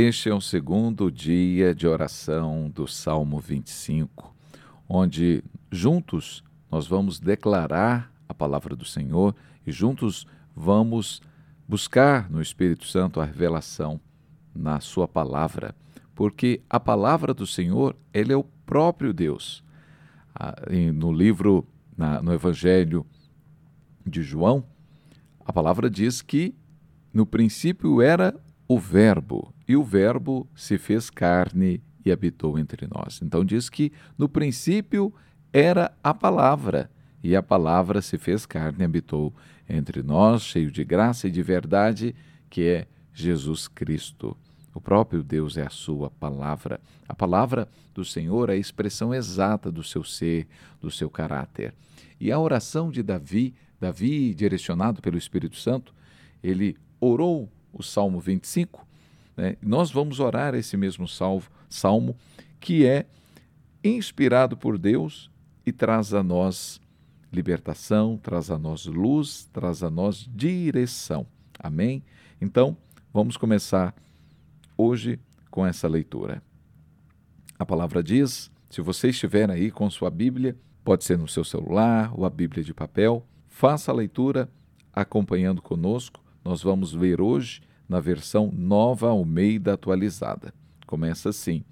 Este 0.00 0.28
é 0.28 0.32
o 0.32 0.40
segundo 0.40 1.10
dia 1.10 1.74
de 1.74 1.84
oração 1.84 2.70
do 2.70 2.86
Salmo 2.86 3.40
25, 3.40 4.32
onde 4.88 5.42
juntos 5.72 6.44
nós 6.70 6.86
vamos 6.86 7.18
declarar 7.18 8.08
a 8.28 8.32
palavra 8.32 8.76
do 8.76 8.84
Senhor 8.84 9.34
e 9.66 9.72
juntos 9.72 10.24
vamos 10.54 11.20
buscar 11.66 12.30
no 12.30 12.40
Espírito 12.40 12.86
Santo 12.86 13.20
a 13.20 13.24
revelação 13.24 14.00
na 14.54 14.78
sua 14.78 15.08
palavra, 15.08 15.74
porque 16.14 16.60
a 16.70 16.78
palavra 16.78 17.34
do 17.34 17.44
Senhor, 17.44 17.96
ele 18.14 18.32
é 18.32 18.36
o 18.36 18.44
próprio 18.44 19.12
Deus. 19.12 19.64
No 20.94 21.10
livro, 21.10 21.66
no 22.22 22.32
Evangelho 22.32 23.04
de 24.06 24.22
João, 24.22 24.64
a 25.44 25.52
palavra 25.52 25.90
diz 25.90 26.22
que 26.22 26.54
no 27.12 27.26
princípio 27.26 28.00
era 28.00 28.32
o 28.68 28.78
Verbo, 28.78 29.52
e 29.68 29.76
o 29.76 29.84
Verbo 29.84 30.48
se 30.56 30.78
fez 30.78 31.10
carne 31.10 31.82
e 32.04 32.10
habitou 32.10 32.58
entre 32.58 32.88
nós. 32.88 33.20
Então 33.22 33.44
diz 33.44 33.68
que 33.68 33.92
no 34.16 34.28
princípio 34.28 35.12
era 35.52 35.92
a 36.02 36.14
palavra, 36.14 36.90
e 37.22 37.36
a 37.36 37.42
palavra 37.42 38.00
se 38.00 38.16
fez 38.16 38.46
carne 38.46 38.78
e 38.80 38.84
habitou 38.84 39.34
entre 39.68 40.02
nós, 40.02 40.42
cheio 40.42 40.70
de 40.70 40.82
graça 40.84 41.28
e 41.28 41.30
de 41.30 41.42
verdade, 41.42 42.14
que 42.48 42.66
é 42.66 42.86
Jesus 43.12 43.68
Cristo. 43.68 44.36
O 44.72 44.80
próprio 44.80 45.22
Deus 45.22 45.56
é 45.56 45.66
a 45.66 45.70
sua 45.70 46.08
palavra. 46.08 46.80
A 47.08 47.14
palavra 47.14 47.68
do 47.92 48.04
Senhor 48.04 48.48
é 48.48 48.52
a 48.52 48.56
expressão 48.56 49.12
exata 49.12 49.72
do 49.72 49.82
seu 49.82 50.04
ser, 50.04 50.46
do 50.80 50.90
seu 50.90 51.10
caráter. 51.10 51.74
E 52.20 52.30
a 52.30 52.38
oração 52.38 52.90
de 52.90 53.02
Davi, 53.02 53.54
Davi, 53.80 54.32
direcionado 54.32 55.02
pelo 55.02 55.18
Espírito 55.18 55.56
Santo, 55.56 55.92
ele 56.42 56.76
orou 57.00 57.50
o 57.72 57.82
Salmo 57.82 58.20
25, 58.20 58.87
né? 59.38 59.56
nós 59.62 59.90
vamos 59.90 60.18
orar 60.18 60.54
esse 60.54 60.76
mesmo 60.76 61.06
salvo, 61.06 61.48
salmo, 61.70 62.16
que 62.60 62.84
é 62.84 63.06
inspirado 63.82 64.56
por 64.56 64.76
Deus 64.76 65.30
e 65.64 65.70
traz 65.70 66.12
a 66.12 66.22
nós 66.22 66.80
libertação, 67.32 68.18
traz 68.18 68.50
a 68.50 68.58
nós 68.58 68.84
luz, 68.84 69.48
traz 69.52 69.82
a 69.82 69.88
nós 69.88 70.28
direção. 70.34 71.26
Amém? 71.58 72.02
Então, 72.40 72.76
vamos 73.14 73.36
começar 73.36 73.94
hoje 74.76 75.20
com 75.50 75.64
essa 75.64 75.86
leitura. 75.86 76.42
A 77.58 77.64
palavra 77.64 78.02
diz: 78.02 78.50
se 78.68 78.80
você 78.80 79.10
estiver 79.10 79.50
aí 79.50 79.70
com 79.70 79.88
sua 79.88 80.10
Bíblia, 80.10 80.56
pode 80.84 81.04
ser 81.04 81.16
no 81.16 81.28
seu 81.28 81.44
celular 81.44 82.12
ou 82.12 82.24
a 82.24 82.30
Bíblia 82.30 82.64
de 82.64 82.74
papel, 82.74 83.24
faça 83.46 83.92
a 83.92 83.94
leitura 83.94 84.50
acompanhando 84.92 85.62
conosco 85.62 86.20
nós 86.48 86.62
vamos 86.62 86.94
ver 86.94 87.20
hoje 87.20 87.60
na 87.88 88.00
versão 88.00 88.52
nova 88.54 89.08
Almeida 89.08 89.74
atualizada. 89.74 90.52
Começa 90.86 91.30
assim: 91.30 91.64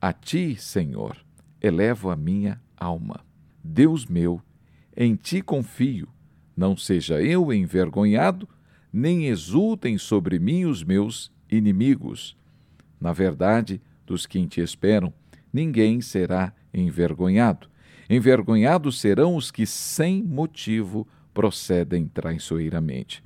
A 0.00 0.12
ti, 0.12 0.56
Senhor, 0.56 1.16
elevo 1.60 2.10
a 2.10 2.16
minha 2.16 2.60
alma. 2.76 3.24
Deus 3.62 4.06
meu, 4.06 4.40
em 4.96 5.16
ti 5.16 5.42
confio. 5.42 6.08
Não 6.56 6.76
seja 6.76 7.22
eu 7.22 7.52
envergonhado, 7.52 8.48
nem 8.92 9.26
exultem 9.26 9.98
sobre 9.98 10.38
mim 10.38 10.64
os 10.64 10.82
meus 10.82 11.30
inimigos. 11.50 12.36
Na 13.00 13.12
verdade, 13.12 13.80
dos 14.06 14.26
que 14.26 14.38
em 14.38 14.46
ti 14.46 14.60
esperam, 14.60 15.12
ninguém 15.52 16.00
será 16.00 16.52
envergonhado. 16.74 17.68
Envergonhados 18.10 19.00
serão 19.00 19.36
os 19.36 19.50
que 19.50 19.66
sem 19.66 20.22
motivo 20.22 21.06
procedem 21.32 22.08
traiçoeiramente. 22.08 23.22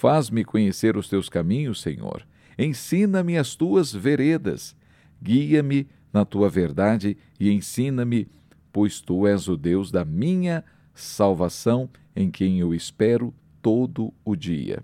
Faz-me 0.00 0.46
conhecer 0.46 0.96
os 0.96 1.10
teus 1.10 1.28
caminhos, 1.28 1.82
Senhor. 1.82 2.26
Ensina-me 2.58 3.36
as 3.36 3.54
tuas 3.54 3.92
veredas. 3.92 4.74
Guia-me 5.22 5.86
na 6.10 6.24
tua 6.24 6.48
verdade 6.48 7.18
e 7.38 7.50
ensina-me, 7.50 8.26
pois 8.72 9.02
tu 9.02 9.26
és 9.26 9.46
o 9.46 9.58
Deus 9.58 9.90
da 9.90 10.02
minha 10.02 10.64
salvação, 10.94 11.86
em 12.16 12.30
quem 12.30 12.60
eu 12.60 12.72
espero 12.72 13.34
todo 13.60 14.10
o 14.24 14.34
dia. 14.34 14.82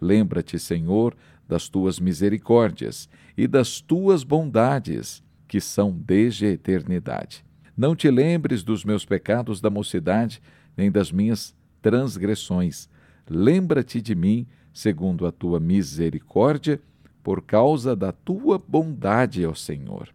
Lembra-te, 0.00 0.58
Senhor, 0.58 1.16
das 1.46 1.68
tuas 1.68 2.00
misericórdias 2.00 3.08
e 3.38 3.46
das 3.46 3.80
tuas 3.80 4.24
bondades, 4.24 5.22
que 5.46 5.60
são 5.60 5.92
desde 5.92 6.44
a 6.44 6.50
eternidade. 6.50 7.44
Não 7.76 7.94
te 7.94 8.10
lembres 8.10 8.64
dos 8.64 8.84
meus 8.84 9.04
pecados 9.04 9.60
da 9.60 9.70
mocidade, 9.70 10.42
nem 10.76 10.90
das 10.90 11.12
minhas 11.12 11.54
transgressões 11.80 12.88
lembra-te 13.28 14.00
de 14.00 14.14
mim 14.14 14.46
segundo 14.72 15.26
a 15.26 15.32
tua 15.32 15.58
misericórdia, 15.58 16.80
por 17.22 17.42
causa 17.42 17.96
da 17.96 18.12
tua 18.12 18.58
bondade, 18.58 19.44
ó 19.46 19.54
Senhor. 19.54 20.10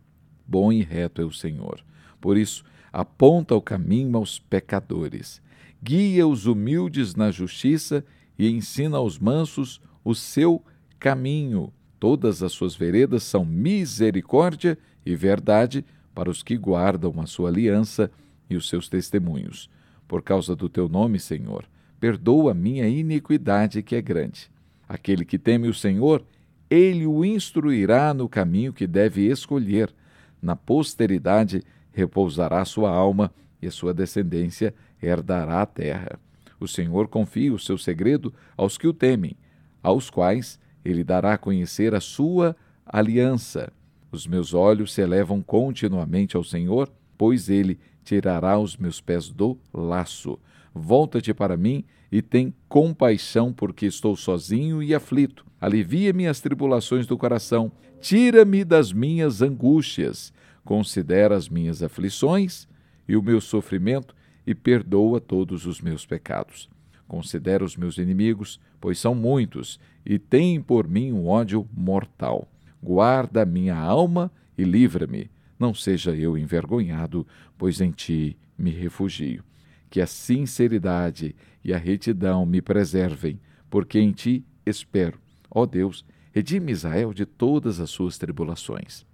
Bom 0.48 0.72
e 0.72 0.82
reto 0.82 1.22
é 1.22 1.26
o 1.26 1.32
Senhor. 1.32 1.84
Por 2.22 2.38
isso, 2.38 2.64
aponta 2.94 3.56
o 3.56 3.62
caminho 3.62 4.16
aos 4.18 4.38
pecadores, 4.38 5.42
guia 5.82 6.28
os 6.28 6.46
humildes 6.46 7.16
na 7.16 7.32
justiça 7.32 8.06
e 8.38 8.50
ensina 8.50 8.98
aos 8.98 9.18
mansos 9.18 9.82
o 10.04 10.14
seu 10.14 10.64
caminho. 11.00 11.74
Todas 12.00 12.44
as 12.44 12.52
suas 12.52 12.76
veredas 12.76 13.24
são 13.24 13.44
misericórdia 13.44 14.78
e 15.06 15.16
verdade 15.16 15.84
para 16.14 16.30
os 16.30 16.44
que 16.44 16.58
guardam 16.58 17.20
a 17.20 17.26
sua 17.26 17.50
aliança 17.50 18.12
e 18.50 18.56
os 18.56 18.70
seus 18.70 18.88
testemunhos. 18.88 19.70
Por 20.08 20.22
causa 20.22 20.56
do 20.56 20.70
teu 20.70 20.88
nome, 20.88 21.20
Senhor, 21.20 21.66
perdoa 22.02 22.52
minha 22.56 22.88
iniquidade 22.88 23.84
que 23.84 23.96
é 23.96 24.02
grande. 24.02 24.50
Aquele 24.90 25.24
que 25.24 25.38
teme 25.38 25.68
o 25.68 25.74
Senhor, 25.74 26.26
ele 26.68 27.06
o 27.06 27.24
instruirá 27.24 28.12
no 28.12 28.28
caminho 28.28 28.74
que 28.74 28.88
deve 28.88 29.30
escolher. 29.30 29.94
Na 30.42 30.56
posteridade 30.56 31.62
repousará 31.94 32.66
sua 32.66 32.90
alma 32.90 33.32
e 33.62 33.68
a 33.68 33.72
sua 33.72 33.94
descendência 33.94 34.74
herdará 35.02 35.62
a 35.62 35.66
terra. 35.68 36.20
O 36.60 36.68
Senhor 36.68 37.08
confia 37.08 37.54
o 37.54 37.60
seu 37.60 37.78
segredo 37.78 38.34
aos 38.58 38.80
que 38.80 38.88
o 38.88 38.94
temem, 38.94 39.38
aos 39.84 40.10
quais 40.10 40.60
ele 40.84 41.04
dará 41.04 41.34
a 41.34 41.38
conhecer 41.38 41.94
a 41.94 42.00
sua 42.00 42.56
aliança. 42.84 43.72
Os 44.12 44.26
meus 44.26 44.56
olhos 44.56 44.92
se 44.92 45.02
elevam 45.02 45.40
continuamente 45.44 46.36
ao 46.36 46.44
Senhor, 46.44 46.92
pois 47.16 47.48
ele 47.48 47.80
tirará 48.04 48.58
os 48.58 48.76
meus 48.76 49.00
pés 49.00 49.30
do 49.30 49.56
laço. 49.72 50.40
Volta-te 50.74 51.34
para 51.34 51.58
mim 51.58 51.84
e 52.12 52.22
tem 52.22 52.54
compaixão, 52.68 53.52
porque 53.52 53.86
estou 53.86 54.16
sozinho 54.16 54.82
e 54.82 54.96
aflito. 54.96 55.46
Alivia-me 55.60 56.28
as 56.28 56.40
tribulações 56.40 57.06
do 57.06 57.18
coração, 57.18 57.72
tira-me 58.00 58.64
das 58.64 58.94
minhas 58.94 59.42
angústias. 59.42 60.34
Considera 60.64 61.36
as 61.36 61.50
minhas 61.50 61.84
aflições 61.84 62.68
e 63.08 63.16
o 63.16 63.22
meu 63.22 63.42
sofrimento 63.42 64.16
e 64.46 64.56
perdoa 64.56 65.20
todos 65.20 65.66
os 65.66 65.82
meus 65.82 66.06
pecados. 66.06 66.70
Considera 67.08 67.64
os 67.64 67.76
meus 67.76 67.98
inimigos, 67.98 68.60
pois 68.80 68.98
são 68.98 69.14
muitos, 69.14 69.80
e 70.06 70.18
tem 70.18 70.62
por 70.62 70.88
mim 70.88 71.12
um 71.12 71.28
ódio 71.28 71.68
mortal. 71.74 72.48
Guarda 72.82 73.46
minha 73.46 73.76
alma 73.76 74.32
e 74.58 74.64
livra-me. 74.64 75.30
Não 75.60 75.74
seja 75.74 76.16
eu 76.16 76.38
envergonhado, 76.38 77.28
pois 77.58 77.82
em 77.82 77.92
ti 77.92 78.38
me 78.58 78.72
refugio 78.72 79.44
que 79.92 80.00
a 80.00 80.08
sinceridade 80.08 81.36
e 81.62 81.74
a 81.74 81.78
retidão 81.78 82.46
me 82.46 82.62
preservem, 82.62 83.40
porque 83.70 84.00
em 84.00 84.14
ti 84.14 84.46
espero. 84.66 85.20
Ó 85.50 85.66
Deus, 85.66 86.06
redime 86.32 86.72
Israel 86.72 87.14
de 87.14 87.26
todas 87.26 87.82
as 87.82 87.90
suas 87.90 88.18
tribulações. 88.18 89.06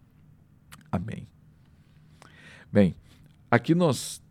Amém. 0.91 1.27
Bem, 2.71 2.95
aqui 3.49 3.73
nós 3.73 4.21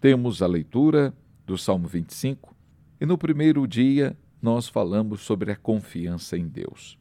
temos 0.00 0.42
a 0.42 0.46
leitura 0.46 1.12
do 1.44 1.58
Salmo 1.58 1.88
25 1.88 2.54
e 3.00 3.04
no 3.04 3.18
primeiro 3.18 3.66
dia 3.66 4.16
nós 4.40 4.68
falamos 4.68 5.22
sobre 5.22 5.50
a 5.50 5.56
confiança 5.56 6.38
em 6.38 6.46
Deus. 6.46 6.96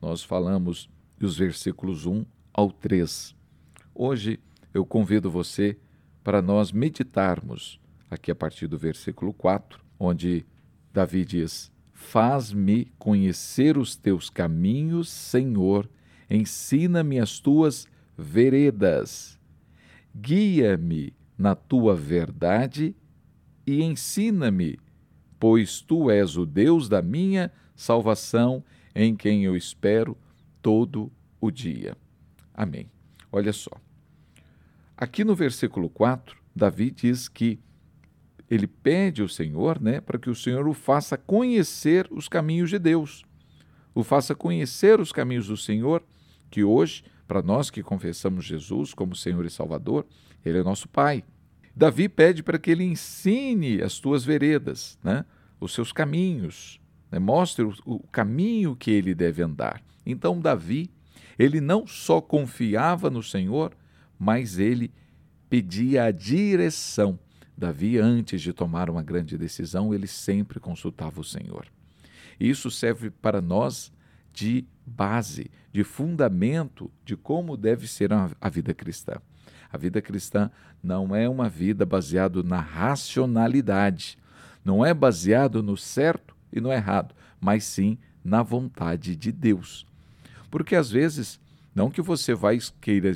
Nós 0.00 0.22
falamos 0.22 0.88
dos 1.18 1.36
versículos 1.36 2.06
1 2.06 2.24
ao 2.52 2.72
3. 2.72 3.36
Hoje 3.94 4.40
eu 4.72 4.86
convido 4.86 5.30
você 5.30 5.76
para 6.24 6.40
nós 6.40 6.72
meditarmos 6.72 7.78
aqui 8.10 8.30
a 8.30 8.34
partir 8.34 8.66
do 8.66 8.78
versículo 8.78 9.32
4, 9.32 9.80
onde 9.98 10.44
Davi 10.92 11.24
diz: 11.24 11.70
Faz-me 11.92 12.86
conhecer 12.98 13.76
os 13.76 13.96
teus 13.96 14.30
caminhos, 14.30 15.08
Senhor, 15.08 15.88
ensina-me 16.30 17.18
as 17.18 17.38
tuas 17.38 17.86
veredas. 18.16 19.38
Guia-me 20.14 21.12
na 21.36 21.54
tua 21.54 21.94
verdade 21.94 22.96
e 23.66 23.82
ensina-me, 23.82 24.78
pois 25.38 25.80
tu 25.80 26.10
és 26.10 26.36
o 26.36 26.44
Deus 26.44 26.88
da 26.88 27.02
minha 27.02 27.52
salvação, 27.76 28.64
em 28.94 29.14
quem 29.14 29.44
eu 29.44 29.56
espero 29.56 30.16
todo 30.60 31.12
o 31.40 31.50
dia. 31.50 31.96
Amém. 32.52 32.90
Olha 33.30 33.52
só. 33.52 33.70
Aqui 34.96 35.22
no 35.22 35.34
versículo 35.34 35.88
4, 35.88 36.36
Davi 36.56 36.90
diz 36.90 37.28
que 37.28 37.60
ele 38.50 38.66
pede 38.66 39.22
ao 39.22 39.28
Senhor, 39.28 39.80
né, 39.80 40.00
para 40.00 40.18
que 40.18 40.30
o 40.30 40.34
Senhor 40.34 40.66
o 40.66 40.72
faça 40.72 41.16
conhecer 41.16 42.08
os 42.10 42.28
caminhos 42.28 42.70
de 42.70 42.78
Deus, 42.78 43.24
o 43.94 44.02
faça 44.02 44.34
conhecer 44.34 45.00
os 45.00 45.12
caminhos 45.12 45.48
do 45.48 45.56
Senhor 45.56 46.02
que 46.50 46.64
hoje, 46.64 47.04
para 47.26 47.42
nós 47.42 47.70
que 47.70 47.82
confessamos 47.82 48.44
Jesus 48.44 48.94
como 48.94 49.14
Senhor 49.14 49.44
e 49.44 49.50
Salvador, 49.50 50.06
ele 50.44 50.58
é 50.58 50.62
nosso 50.62 50.88
Pai. 50.88 51.24
Davi 51.76 52.08
pede 52.08 52.42
para 52.42 52.58
que 52.58 52.70
ele 52.70 52.84
ensine 52.84 53.82
as 53.82 54.00
tuas 54.00 54.24
veredas, 54.24 54.98
né? 55.02 55.24
os 55.60 55.72
seus 55.72 55.92
caminhos, 55.92 56.80
né? 57.10 57.18
mostre 57.18 57.64
o, 57.64 57.74
o 57.84 58.00
caminho 58.08 58.74
que 58.74 58.90
ele 58.90 59.14
deve 59.14 59.42
andar. 59.42 59.82
Então, 60.06 60.40
Davi, 60.40 60.90
ele 61.38 61.60
não 61.60 61.86
só 61.86 62.20
confiava 62.20 63.10
no 63.10 63.22
Senhor, 63.22 63.76
mas 64.18 64.58
ele 64.58 64.90
pedia 65.48 66.04
a 66.04 66.10
direção. 66.10 67.18
Davi, 67.58 67.98
antes 67.98 68.40
de 68.40 68.52
tomar 68.52 68.88
uma 68.88 69.02
grande 69.02 69.36
decisão, 69.36 69.92
ele 69.92 70.06
sempre 70.06 70.60
consultava 70.60 71.20
o 71.20 71.24
Senhor. 71.24 71.66
Isso 72.38 72.70
serve 72.70 73.10
para 73.10 73.40
nós 73.40 73.92
de 74.32 74.64
base, 74.86 75.50
de 75.72 75.82
fundamento 75.82 76.88
de 77.04 77.16
como 77.16 77.56
deve 77.56 77.88
ser 77.88 78.10
a 78.12 78.48
vida 78.48 78.72
cristã. 78.72 79.14
A 79.72 79.76
vida 79.76 80.00
cristã 80.00 80.52
não 80.80 81.16
é 81.16 81.28
uma 81.28 81.48
vida 81.48 81.84
baseada 81.84 82.44
na 82.44 82.60
racionalidade, 82.60 84.16
não 84.64 84.86
é 84.86 84.94
baseado 84.94 85.60
no 85.60 85.76
certo 85.76 86.36
e 86.52 86.60
no 86.60 86.72
errado, 86.72 87.12
mas 87.40 87.64
sim 87.64 87.98
na 88.22 88.40
vontade 88.40 89.16
de 89.16 89.32
Deus. 89.32 89.84
Porque 90.48 90.76
às 90.76 90.92
vezes, 90.92 91.40
não 91.74 91.90
que 91.90 92.00
você 92.00 92.34
vai, 92.34 92.60
queira, 92.80 93.12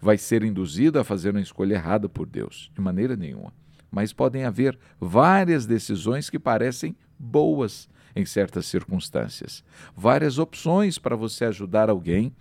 vai 0.00 0.16
ser 0.16 0.42
induzido 0.42 0.98
a 0.98 1.04
fazer 1.04 1.32
uma 1.32 1.40
escolha 1.42 1.74
errada 1.74 2.08
por 2.08 2.26
Deus, 2.26 2.70
de 2.74 2.80
maneira 2.80 3.14
nenhuma. 3.14 3.52
Mas 3.94 4.12
podem 4.12 4.44
haver 4.44 4.76
várias 5.00 5.66
decisões 5.66 6.28
que 6.28 6.36
parecem 6.36 6.96
boas 7.16 7.88
em 8.16 8.24
certas 8.26 8.66
circunstâncias, 8.66 9.62
várias 9.96 10.36
opções 10.36 10.98
para 10.98 11.14
você 11.14 11.44
ajudar 11.44 11.88
alguém, 11.88 12.32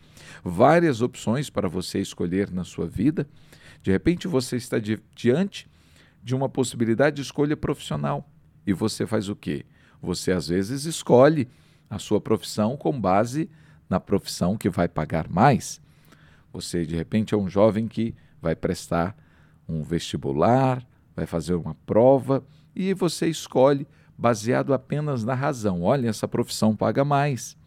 várias 0.43 0.99
opções 0.99 1.51
para 1.51 1.67
você 1.67 1.99
escolher 1.99 2.49
na 2.49 2.63
sua 2.63 2.87
vida. 2.87 3.27
De 3.83 3.91
repente 3.91 4.27
você 4.27 4.55
está 4.55 4.79
di 4.79 4.99
diante 5.15 5.69
de 6.23 6.33
uma 6.33 6.49
possibilidade 6.49 7.17
de 7.17 7.21
escolha 7.21 7.55
profissional 7.55 8.27
e 8.65 8.73
você 8.73 9.05
faz 9.05 9.29
o 9.29 9.35
quê? 9.35 9.63
Você 10.01 10.31
às 10.31 10.47
vezes 10.47 10.85
escolhe 10.85 11.47
a 11.87 11.99
sua 11.99 12.19
profissão 12.19 12.75
com 12.75 12.99
base 12.99 13.47
na 13.87 13.99
profissão 13.99 14.57
que 14.57 14.69
vai 14.69 14.87
pagar 14.87 15.29
mais. 15.29 15.79
Você 16.51 16.83
de 16.83 16.95
repente 16.95 17.35
é 17.35 17.37
um 17.37 17.47
jovem 17.47 17.87
que 17.87 18.15
vai 18.41 18.55
prestar 18.55 19.15
um 19.67 19.83
vestibular, 19.83 20.83
vai 21.15 21.25
fazer 21.25 21.53
uma 21.55 21.75
prova 21.85 22.43
e 22.75 22.93
você 22.93 23.27
escolhe 23.27 23.87
baseado 24.17 24.73
apenas 24.73 25.23
na 25.23 25.33
razão. 25.33 25.81
Olha, 25.81 26.09
essa 26.09 26.27
profissão 26.27 26.75
paga 26.75 27.03
mais. 27.03 27.57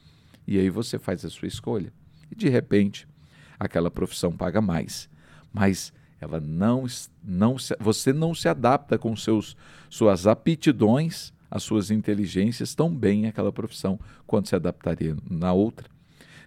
E 0.47 0.59
aí 0.59 0.71
você 0.71 0.99
faz 0.99 1.25
a 1.25 1.31
sua 1.31 1.49
escolha. 1.49 1.93
E 2.31 2.35
de 2.35 2.49
repente, 2.49 3.07
aquela 3.59 3.91
profissão 3.91 4.33
paga 4.33 4.61
mais. 4.61 5.09
Mas 5.53 5.93
ela 6.21 6.41
não, 6.41 6.87
não 7.23 7.57
você 7.79 8.13
não 8.13 8.35
se 8.35 8.49
adapta 8.49 8.99
com 8.99 9.15
seus, 9.17 9.57
suas 9.91 10.27
aptidões, 10.27 11.33
as 11.51 11.63
suas 11.63 11.91
inteligências 11.91 12.75
tão 12.75 12.95
bem 12.95 13.27
àquela 13.27 13.53
profissão 13.53 13.99
quanto 14.27 14.49
se 14.49 14.57
adaptaria 14.57 15.17
na 15.29 15.53
outra. 15.53 15.89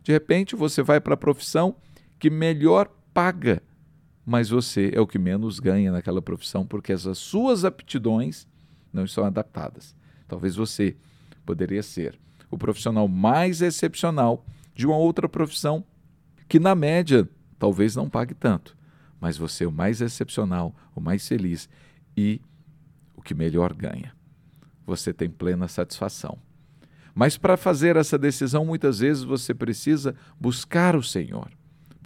De 0.04 0.12
repente, 0.12 0.56
você 0.56 0.81
vai 0.81 1.00
para 1.00 1.13
a 1.13 1.18
profissão 1.18 1.75
que 2.18 2.30
melhor 2.30 2.90
paga, 3.13 3.62
mas 4.25 4.50
você 4.50 4.92
é 4.94 5.00
o 5.00 5.07
que 5.07 5.18
menos 5.18 5.60
ganha 5.60 5.92
naquela 5.92 6.21
profissão 6.21 6.66
porque 6.66 6.94
as 6.94 7.04
suas 7.18 7.66
aptidões 7.66 8.48
não 8.92 9.06
estão 9.06 9.25
adaptadas. 9.25 9.95
Talvez 10.27 10.56
você 10.56 10.95
poderia 11.45 11.81
ser 11.81 12.19
o 12.51 12.57
profissional 12.57 13.07
mais 13.07 13.62
excepcional 13.62 14.45
de 14.74 14.86
uma 14.86 14.98
outra 14.98 15.27
profissão 15.27 15.83
que, 16.48 16.60
na 16.60 16.74
média, 16.75 17.27
talvez 17.57 17.95
não 17.95 18.10
pague 18.10 18.33
tanto, 18.33 18.75
mas 19.19 19.38
você 19.38 19.63
é 19.63 19.68
o 19.68 19.71
mais 19.71 20.01
excepcional, 20.01 20.75
o 20.95 21.01
mais 21.01 21.27
feliz 21.27 21.69
e 22.15 22.42
o 23.15 23.22
que 23.22 23.33
melhor 23.33 23.74
ganha. 23.74 24.15
Você 24.86 25.13
tem 25.13 25.30
plena 25.30 25.68
satisfação. 25.68 26.39
Mas 27.13 27.38
para 27.38 27.57
fazer 27.57 27.95
essa 27.98 28.18
decisão, 28.18 28.63
muitas 28.63 29.00
vezes 29.00 29.24
você 29.24 29.54
precisa 29.54 30.15
buscar 30.39 30.95
o 30.95 31.04
Senhor, 31.04 31.51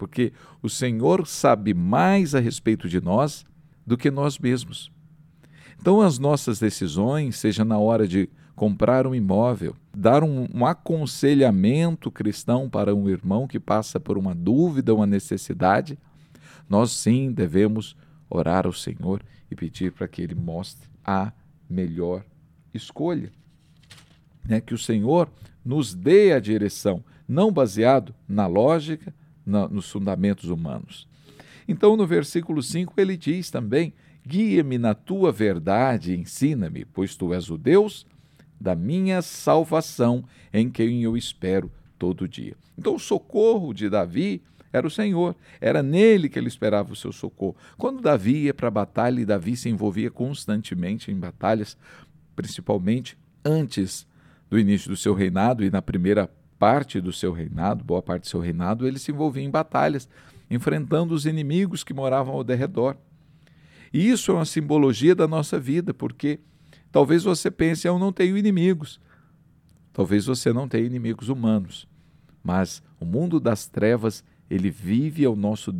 porque 0.04 0.34
o 0.62 0.68
Senhor 0.68 1.26
sabe 1.26 1.72
mais 1.72 2.34
a 2.34 2.38
respeito 2.38 2.90
de 2.90 3.00
nós 3.00 3.42
do 3.86 3.96
que 3.96 4.10
nós 4.10 4.38
mesmos. 4.38 4.92
Então, 5.80 6.02
as 6.02 6.18
nossas 6.18 6.58
decisões, 6.58 7.36
seja 7.36 7.64
na 7.64 7.78
hora 7.78 8.06
de 8.06 8.28
comprar 8.54 9.06
um 9.06 9.14
imóvel, 9.14 9.74
dar 9.96 10.22
um, 10.22 10.46
um, 10.54 10.66
aconselhamento 10.66 12.10
cristão 12.10 12.68
para 12.68 12.94
um 12.94 13.08
irmão 13.08 13.48
que 13.48 13.58
passa 13.58 13.98
por 13.98 14.18
uma 14.18 14.34
dúvida, 14.34 14.94
uma 14.94 15.06
necessidade, 15.06 15.98
nós 16.68 16.92
sim 16.92 17.32
devemos 17.32 17.96
orar 18.28 18.66
ao 18.66 18.74
Senhor 18.74 19.22
e 19.50 19.54
pedir 19.54 19.90
para 19.90 20.06
que 20.06 20.20
Ele 20.20 20.34
mostre 20.34 20.86
a 21.02 21.32
melhor 21.68 22.22
escolha. 22.74 23.32
Né? 24.46 24.60
Que 24.60 24.74
o 24.74 24.78
Senhor 24.78 25.30
nos 25.64 25.94
dê 25.94 26.34
a 26.34 26.40
direção, 26.40 27.02
não 27.26 27.50
baseado 27.50 28.14
na 28.28 28.46
lógica, 28.46 29.14
na, 29.44 29.68
nos 29.68 29.90
fundamentos 29.90 30.48
humanos. 30.48 31.08
Então, 31.66 31.96
no 31.96 32.06
versículo 32.06 32.62
5, 32.62 32.92
ele 32.96 33.16
diz 33.16 33.50
também 33.50 33.92
Guia-me 34.26 34.78
na 34.78 34.94
tua 34.94 35.30
verdade 35.30 36.16
ensina-me, 36.16 36.84
pois 36.86 37.14
tu 37.14 37.34
és 37.34 37.50
o 37.50 37.58
Deus 37.58 38.06
da 38.58 38.74
minha 38.74 39.20
salvação, 39.20 40.24
em 40.52 40.70
quem 40.70 41.02
eu 41.02 41.16
espero 41.16 41.70
todo 41.98 42.26
dia. 42.26 42.56
Então, 42.78 42.94
o 42.94 42.98
socorro 42.98 43.74
de 43.74 43.90
Davi 43.90 44.42
era 44.72 44.86
o 44.86 44.90
Senhor, 44.90 45.36
era 45.60 45.82
nele 45.82 46.28
que 46.28 46.38
ele 46.38 46.48
esperava 46.48 46.92
o 46.92 46.96
seu 46.96 47.12
socorro. 47.12 47.56
Quando 47.76 48.00
Davi 48.00 48.44
ia 48.44 48.54
para 48.54 48.68
a 48.68 48.70
batalha, 48.70 49.20
e 49.20 49.26
Davi 49.26 49.56
se 49.56 49.68
envolvia 49.68 50.10
constantemente 50.10 51.12
em 51.12 51.16
batalhas, 51.16 51.76
principalmente 52.34 53.18
antes 53.44 54.06
do 54.48 54.58
início 54.58 54.88
do 54.88 54.96
seu 54.96 55.14
reinado 55.14 55.64
e 55.64 55.70
na 55.70 55.82
primeira 55.82 56.30
parte 56.64 56.98
do 56.98 57.12
seu 57.12 57.30
reinado, 57.30 57.84
boa 57.84 58.00
parte 58.00 58.22
do 58.22 58.28
seu 58.28 58.40
reinado, 58.40 58.88
ele 58.88 58.98
se 58.98 59.12
envolvia 59.12 59.44
em 59.44 59.50
batalhas, 59.50 60.08
enfrentando 60.50 61.12
os 61.12 61.26
inimigos 61.26 61.84
que 61.84 61.92
moravam 61.92 62.34
ao 62.34 62.42
derredor. 62.42 62.96
E 63.92 64.08
isso 64.08 64.30
é 64.30 64.34
uma 64.34 64.46
simbologia 64.46 65.14
da 65.14 65.28
nossa 65.28 65.60
vida, 65.60 65.92
porque 65.92 66.40
talvez 66.90 67.22
você 67.22 67.50
pense, 67.50 67.86
eu 67.86 67.98
não 67.98 68.10
tenho 68.10 68.34
inimigos. 68.34 68.98
Talvez 69.92 70.24
você 70.24 70.54
não 70.54 70.66
tenha 70.66 70.86
inimigos 70.86 71.28
humanos, 71.28 71.86
mas 72.42 72.82
o 72.98 73.04
mundo 73.04 73.38
das 73.38 73.66
trevas, 73.66 74.24
ele 74.48 74.70
vive 74.70 75.22
ao 75.22 75.36
nosso 75.36 75.70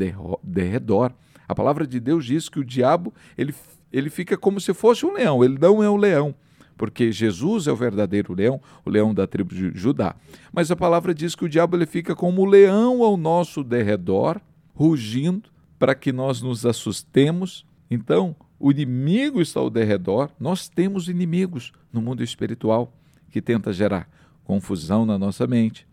derredor. 0.42 1.14
A 1.48 1.54
palavra 1.54 1.86
de 1.86 1.98
Deus 1.98 2.26
diz 2.26 2.50
que 2.50 2.60
o 2.60 2.64
diabo, 2.64 3.14
ele, 3.38 3.54
ele 3.90 4.10
fica 4.10 4.36
como 4.36 4.60
se 4.60 4.74
fosse 4.74 5.06
um 5.06 5.14
leão, 5.14 5.42
ele 5.42 5.56
não 5.58 5.82
é 5.82 5.88
um 5.88 5.96
leão, 5.96 6.34
porque 6.76 7.12
Jesus 7.12 7.66
é 7.66 7.72
o 7.72 7.76
verdadeiro 7.76 8.34
leão, 8.34 8.60
o 8.84 8.90
leão 8.90 9.14
da 9.14 9.26
tribo 9.26 9.54
de 9.54 9.70
Judá. 9.74 10.16
Mas 10.52 10.70
a 10.70 10.76
palavra 10.76 11.14
diz 11.14 11.34
que 11.34 11.44
o 11.44 11.48
diabo 11.48 11.76
ele 11.76 11.86
fica 11.86 12.14
como 12.14 12.42
o 12.42 12.46
leão 12.46 13.02
ao 13.02 13.16
nosso 13.16 13.62
derredor, 13.62 14.40
rugindo, 14.74 15.48
para 15.78 15.94
que 15.94 16.12
nós 16.12 16.40
nos 16.40 16.64
assustemos 16.64 17.64
então, 17.90 18.34
o 18.58 18.70
inimigo 18.70 19.40
está 19.40 19.60
ao 19.60 19.70
derredor, 19.70 20.30
nós 20.38 20.68
temos 20.68 21.08
inimigos 21.08 21.72
no 21.92 22.00
mundo 22.00 22.22
espiritual 22.22 22.92
que 23.30 23.42
tenta 23.42 23.72
gerar 23.72 24.08
confusão 24.42 25.06
na 25.06 25.18
nossa 25.18 25.46
mente, 25.46 25.86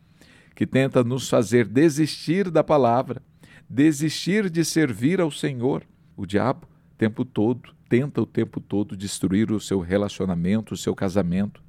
que 0.55 0.67
tenta 0.67 1.03
nos 1.03 1.29
fazer 1.29 1.67
desistir 1.67 2.49
da 2.49 2.63
palavra, 2.63 3.21
desistir 3.69 4.49
de 4.49 4.65
servir 4.65 5.21
ao 5.21 5.31
Senhor. 5.31 5.83
O 6.17 6.25
diabo, 6.25 6.67
o 6.93 6.97
tempo 6.97 7.23
todo, 7.23 7.73
tenta 7.91 8.21
o 8.21 8.25
tempo 8.25 8.61
todo 8.61 8.95
destruir 8.95 9.51
o 9.51 9.59
seu 9.59 9.81
relacionamento, 9.81 10.73
o 10.73 10.77
seu 10.77 10.95
casamento. 10.95 11.61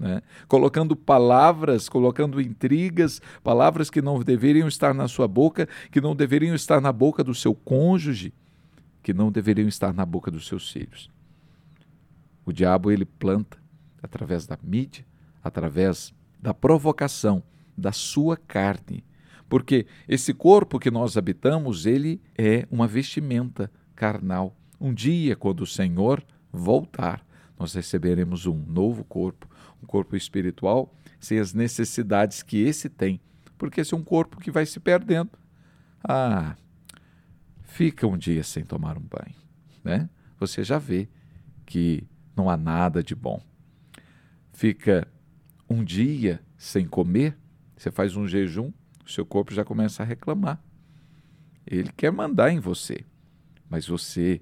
Né? 0.00 0.22
colocando 0.46 0.94
palavras, 0.94 1.88
colocando 1.88 2.40
intrigas, 2.40 3.20
palavras 3.42 3.90
que 3.90 4.00
não 4.00 4.22
deveriam 4.22 4.68
estar 4.68 4.94
na 4.94 5.08
sua 5.08 5.26
boca, 5.26 5.68
que 5.90 6.00
não 6.00 6.14
deveriam 6.14 6.54
estar 6.54 6.80
na 6.80 6.92
boca 6.92 7.24
do 7.24 7.34
seu 7.34 7.52
cônjuge 7.52 8.32
que 9.02 9.12
não 9.12 9.32
deveriam 9.32 9.66
estar 9.66 9.92
na 9.92 10.06
boca 10.06 10.30
dos 10.30 10.46
seus 10.46 10.70
filhos. 10.70 11.10
O 12.46 12.52
diabo 12.52 12.92
ele 12.92 13.04
planta 13.04 13.58
através 14.00 14.46
da 14.46 14.56
mídia, 14.62 15.04
através 15.42 16.14
da 16.40 16.54
provocação 16.54 17.42
da 17.76 17.90
sua 17.90 18.36
carne, 18.36 19.04
porque 19.48 19.86
esse 20.06 20.32
corpo 20.32 20.78
que 20.78 20.90
nós 20.92 21.16
habitamos, 21.16 21.86
ele 21.86 22.20
é 22.36 22.68
uma 22.70 22.86
vestimenta 22.86 23.68
carnal. 23.96 24.54
Um 24.80 24.94
dia, 24.94 25.34
quando 25.34 25.62
o 25.62 25.66
Senhor 25.66 26.24
voltar, 26.52 27.26
nós 27.58 27.74
receberemos 27.74 28.46
um 28.46 28.56
novo 28.56 29.04
corpo, 29.04 29.48
um 29.82 29.86
corpo 29.86 30.16
espiritual 30.16 30.94
sem 31.18 31.38
as 31.38 31.52
necessidades 31.52 32.42
que 32.42 32.58
esse 32.58 32.88
tem, 32.88 33.20
porque 33.56 33.80
esse 33.80 33.92
é 33.92 33.96
um 33.96 34.04
corpo 34.04 34.38
que 34.38 34.50
vai 34.50 34.64
se 34.64 34.78
perdendo. 34.78 35.30
Ah, 36.02 36.56
fica 37.62 38.06
um 38.06 38.16
dia 38.16 38.44
sem 38.44 38.64
tomar 38.64 38.96
um 38.96 39.02
banho, 39.02 39.34
né? 39.82 40.08
Você 40.38 40.62
já 40.62 40.78
vê 40.78 41.08
que 41.66 42.06
não 42.36 42.48
há 42.48 42.56
nada 42.56 43.02
de 43.02 43.14
bom. 43.14 43.42
Fica 44.52 45.06
um 45.68 45.82
dia 45.82 46.40
sem 46.56 46.86
comer, 46.86 47.36
você 47.76 47.90
faz 47.90 48.16
um 48.16 48.26
jejum, 48.26 48.72
o 49.04 49.10
seu 49.10 49.26
corpo 49.26 49.52
já 49.52 49.64
começa 49.64 50.02
a 50.02 50.06
reclamar. 50.06 50.62
Ele 51.66 51.92
quer 51.92 52.12
mandar 52.12 52.50
em 52.50 52.60
você, 52.60 53.04
mas 53.68 53.86
você, 53.86 54.40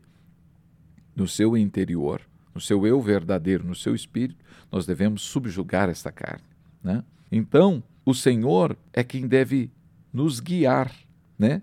no 1.17 1.27
seu 1.27 1.57
interior, 1.57 2.21
no 2.55 2.61
seu 2.61 2.87
eu 2.87 3.01
verdadeiro, 3.01 3.67
no 3.67 3.75
seu 3.75 3.95
espírito, 3.95 4.45
nós 4.71 4.85
devemos 4.85 5.23
subjugar 5.23 5.89
esta 5.89 6.13
carne. 6.13 6.45
Né? 6.85 7.03
Então, 7.33 7.83
o 8.05 8.15
Senhor 8.15 8.77
é 8.93 9.03
quem 9.03 9.27
deve 9.27 9.71
nos 10.13 10.39
guiar, 10.39 10.93
né? 11.39 11.63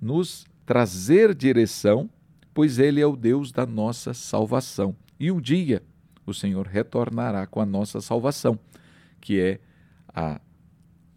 nos 0.00 0.46
trazer 0.66 1.34
direção, 1.34 2.08
pois 2.52 2.78
Ele 2.78 3.00
é 3.00 3.06
o 3.06 3.16
Deus 3.16 3.50
da 3.50 3.64
nossa 3.64 4.12
salvação. 4.12 4.94
E 5.18 5.32
um 5.32 5.40
dia 5.40 5.82
o 6.26 6.34
Senhor 6.34 6.66
retornará 6.66 7.46
com 7.46 7.60
a 7.60 7.66
nossa 7.66 8.00
salvação, 8.00 8.58
que 9.20 9.40
é 9.40 9.58
a 10.08 10.40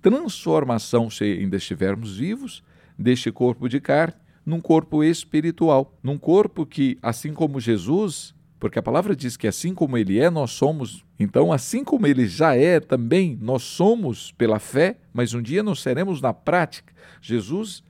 transformação, 0.01 1.09
se 1.09 1.23
ainda 1.23 1.57
estivermos 1.57 2.17
vivos, 2.17 2.63
deste 2.97 3.31
corpo 3.31 3.67
de 3.67 3.79
carne 3.79 4.22
num 4.45 4.59
corpo 4.59 5.03
espiritual, 5.03 5.97
num 6.03 6.17
corpo 6.17 6.65
que, 6.65 6.97
assim 7.01 7.33
como 7.33 7.59
Jesus, 7.59 8.33
porque 8.59 8.79
a 8.79 8.81
palavra 8.81 9.13
diz 9.13 9.35
que 9.35 9.45
assim 9.45 9.73
como 9.73 9.97
ele 9.97 10.19
é, 10.19 10.29
nós 10.29 10.51
somos. 10.51 11.03
Então, 11.19 11.51
assim 11.51 11.83
como 11.83 12.07
ele 12.07 12.25
já 12.25 12.55
é 12.55 12.79
também, 12.79 13.37
nós 13.41 13.61
somos 13.61 14.31
pela 14.31 14.57
fé, 14.57 14.97
mas 15.13 15.33
um 15.33 15.41
dia 15.41 15.61
nós 15.61 15.81
seremos 15.81 16.21
na 16.21 16.33
prática. 16.33 16.93
Jesus, 17.21 17.83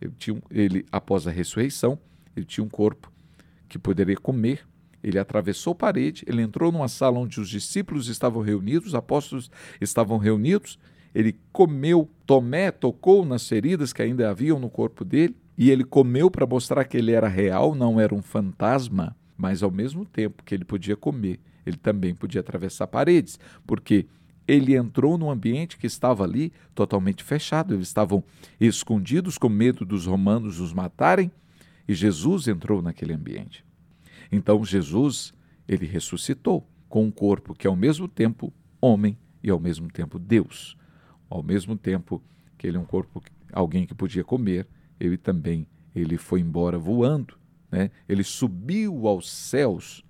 ele, 0.00 0.14
ele 0.50 0.86
após 0.90 1.26
a 1.26 1.30
ressurreição, 1.30 1.98
ele 2.34 2.46
tinha 2.46 2.64
um 2.64 2.70
corpo 2.70 3.12
que 3.68 3.78
poderia 3.78 4.16
comer. 4.16 4.66
Ele 5.02 5.18
atravessou 5.18 5.74
parede, 5.74 6.24
ele 6.26 6.40
entrou 6.40 6.72
numa 6.72 6.88
sala 6.88 7.18
onde 7.18 7.38
os 7.38 7.50
discípulos 7.50 8.08
estavam 8.08 8.40
reunidos, 8.40 8.88
os 8.88 8.94
apóstolos 8.94 9.50
estavam 9.78 10.16
reunidos, 10.16 10.78
ele 11.14 11.38
comeu, 11.52 12.08
Tomé 12.24 12.70
tocou 12.70 13.26
nas 13.26 13.46
feridas 13.46 13.92
que 13.92 14.00
ainda 14.00 14.30
haviam 14.30 14.58
no 14.58 14.70
corpo 14.70 15.04
dele, 15.04 15.36
e 15.56 15.70
ele 15.70 15.84
comeu 15.84 16.30
para 16.30 16.46
mostrar 16.46 16.84
que 16.84 16.96
ele 16.96 17.12
era 17.12 17.28
real, 17.28 17.74
não 17.74 18.00
era 18.00 18.14
um 18.14 18.22
fantasma, 18.22 19.16
mas 19.36 19.62
ao 19.62 19.70
mesmo 19.70 20.04
tempo 20.04 20.42
que 20.44 20.54
ele 20.54 20.64
podia 20.64 20.96
comer, 20.96 21.40
ele 21.64 21.76
também 21.76 22.14
podia 22.14 22.40
atravessar 22.40 22.86
paredes, 22.86 23.38
porque 23.66 24.06
ele 24.46 24.76
entrou 24.76 25.16
num 25.16 25.30
ambiente 25.30 25.78
que 25.78 25.86
estava 25.86 26.24
ali 26.24 26.52
totalmente 26.74 27.22
fechado, 27.24 27.74
eles 27.74 27.88
estavam 27.88 28.22
escondidos 28.60 29.38
com 29.38 29.48
medo 29.48 29.84
dos 29.84 30.06
romanos 30.06 30.60
os 30.60 30.72
matarem, 30.72 31.30
e 31.88 31.94
Jesus 31.94 32.48
entrou 32.48 32.82
naquele 32.82 33.12
ambiente. 33.12 33.64
Então 34.30 34.64
Jesus, 34.64 35.32
ele 35.66 35.86
ressuscitou 35.86 36.66
com 36.88 37.04
um 37.04 37.10
corpo 37.10 37.54
que 37.54 37.66
é 37.66 37.70
ao 37.70 37.76
mesmo 37.76 38.08
tempo 38.08 38.52
homem 38.80 39.16
e 39.42 39.50
ao 39.50 39.60
mesmo 39.60 39.90
tempo 39.90 40.18
Deus. 40.18 40.76
Ao 41.28 41.42
mesmo 41.42 41.76
tempo 41.76 42.22
que 42.56 42.66
ele 42.66 42.76
é 42.76 42.80
um 42.80 42.84
corpo 42.84 43.22
alguém 43.52 43.86
que 43.86 43.94
podia 43.94 44.24
comer, 44.24 44.66
ele 44.98 45.16
também 45.16 45.66
ele 45.94 46.18
foi 46.18 46.40
embora 46.40 46.78
voando, 46.78 47.38
né? 47.70 47.90
Ele 48.08 48.24
subiu 48.24 49.06
aos 49.06 49.30
céus. 49.30 50.04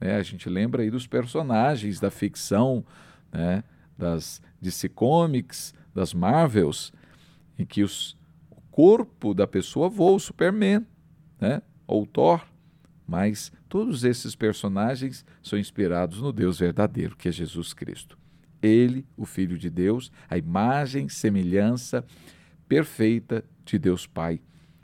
Né? 0.00 0.14
A 0.16 0.22
gente 0.22 0.48
lembra 0.48 0.82
aí 0.82 0.90
dos 0.90 1.06
personagens 1.06 1.98
da 1.98 2.10
ficção, 2.10 2.84
né? 3.32 3.64
Das 3.96 4.42
DC 4.60 4.90
Comics, 4.90 5.72
das 5.94 6.12
Marvels, 6.12 6.92
em 7.58 7.64
que 7.64 7.82
os, 7.82 8.16
o 8.50 8.60
corpo 8.70 9.32
da 9.32 9.46
pessoa 9.46 9.88
voa, 9.88 10.16
o 10.16 10.20
Superman, 10.20 10.86
né? 11.40 11.62
Ou 11.86 12.04
Thor, 12.04 12.46
mas 13.06 13.50
todos 13.68 14.04
esses 14.04 14.34
personagens 14.34 15.24
são 15.42 15.58
inspirados 15.58 16.20
no 16.20 16.32
Deus 16.32 16.58
verdadeiro, 16.58 17.16
que 17.16 17.28
é 17.28 17.32
Jesus 17.32 17.72
Cristo. 17.72 18.18
Ele, 18.60 19.06
o 19.16 19.24
Filho 19.24 19.56
de 19.56 19.70
Deus, 19.70 20.10
a 20.28 20.36
imagem, 20.36 21.08
semelhança 21.08 22.04
perfeita 22.68 23.44
de 23.72 23.78
Deus 23.78 24.06
Pai. 24.06 24.40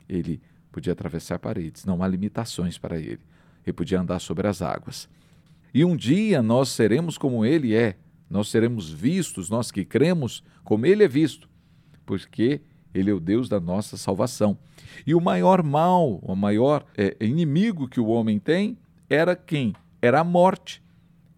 Ele 0.07 0.41
podia 0.71 0.93
atravessar 0.93 1.39
paredes, 1.39 1.85
não 1.85 2.03
há 2.03 2.07
limitações 2.07 2.77
para 2.77 2.99
ele. 2.99 3.21
Ele 3.65 3.73
podia 3.73 3.99
andar 3.99 4.19
sobre 4.19 4.47
as 4.47 4.61
águas. 4.61 5.07
E 5.73 5.83
um 5.83 5.95
dia 5.95 6.41
nós 6.41 6.69
seremos 6.69 7.17
como 7.17 7.45
ele 7.45 7.75
é, 7.75 7.97
nós 8.29 8.49
seremos 8.49 8.91
vistos, 8.91 9.49
nós 9.49 9.71
que 9.71 9.85
cremos, 9.85 10.43
como 10.63 10.85
ele 10.85 11.03
é 11.03 11.07
visto, 11.07 11.49
porque 12.05 12.61
ele 12.93 13.09
é 13.09 13.13
o 13.13 13.19
Deus 13.19 13.49
da 13.49 13.59
nossa 13.59 13.97
salvação. 13.97 14.57
E 15.05 15.15
o 15.15 15.21
maior 15.21 15.63
mal, 15.63 16.19
o 16.21 16.35
maior 16.35 16.85
é, 16.95 17.15
inimigo 17.19 17.87
que 17.87 17.99
o 17.99 18.07
homem 18.07 18.37
tem 18.37 18.77
era 19.09 19.35
quem? 19.35 19.75
Era 20.01 20.19
a 20.19 20.23
morte. 20.23 20.83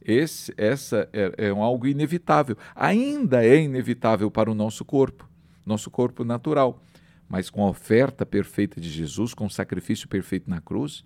Esse, 0.04 0.54
essa 0.58 1.10
é, 1.14 1.48
é 1.48 1.50
algo 1.50 1.88
inevitável. 1.88 2.58
Ainda 2.75 3.44
é 3.44 3.62
inevitável 3.62 4.30
para 4.30 4.52
o 4.52 4.54
nosso 4.54 4.86
corpo, 4.86 5.28
nosso 5.66 5.90
corpo 5.90 6.24
natural. 6.24 6.82
Mas 7.27 7.50
com 7.50 7.65
a 7.65 7.70
oferta 7.70 8.25
perfeita 8.25 8.79
de 8.79 8.89
Jesus, 8.89 9.34
com 9.34 9.46
o 9.46 9.50
sacrifício 9.50 10.08
perfeito 10.08 10.50
na 10.50 10.62
cruz, 10.62 11.03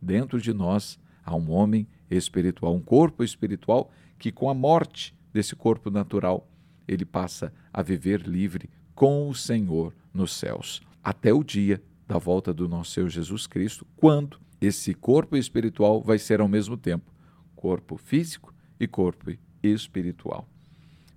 dentro 0.00 0.40
de 0.40 0.52
nós 0.52 0.98
há 1.24 1.34
um 1.34 1.50
homem 1.50 1.86
espiritual, 2.10 2.74
um 2.74 2.80
corpo 2.80 3.22
espiritual 3.22 3.90
que, 4.18 4.32
com 4.32 4.48
a 4.48 4.54
morte 4.54 5.14
desse 5.32 5.54
corpo 5.54 5.90
natural, 5.90 6.48
ele 6.86 7.04
passa 7.04 7.52
a 7.72 7.82
viver 7.82 8.22
livre 8.22 8.68
com 8.94 9.28
o 9.28 9.34
Senhor 9.34 9.94
nos 10.12 10.32
céus, 10.32 10.82
até 11.02 11.32
o 11.32 11.44
dia 11.44 11.82
da 12.06 12.18
volta 12.18 12.52
do 12.52 12.68
nosso 12.68 12.92
Senhor 12.92 13.08
Jesus 13.08 13.46
Cristo, 13.46 13.86
quando 13.96 14.38
esse 14.60 14.92
corpo 14.92 15.36
espiritual 15.36 16.02
vai 16.02 16.18
ser 16.18 16.40
ao 16.40 16.48
mesmo 16.48 16.76
tempo 16.76 17.10
corpo 17.54 17.96
físico 17.96 18.54
e 18.78 18.86
corpo 18.86 19.30
espiritual. 19.62 20.48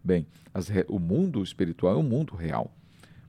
Bem, 0.04 0.28
as, 0.54 0.70
o 0.90 1.00
mundo 1.00 1.42
espiritual 1.42 1.96
é 1.96 1.98
um 1.98 2.04
mundo 2.04 2.36
real, 2.36 2.76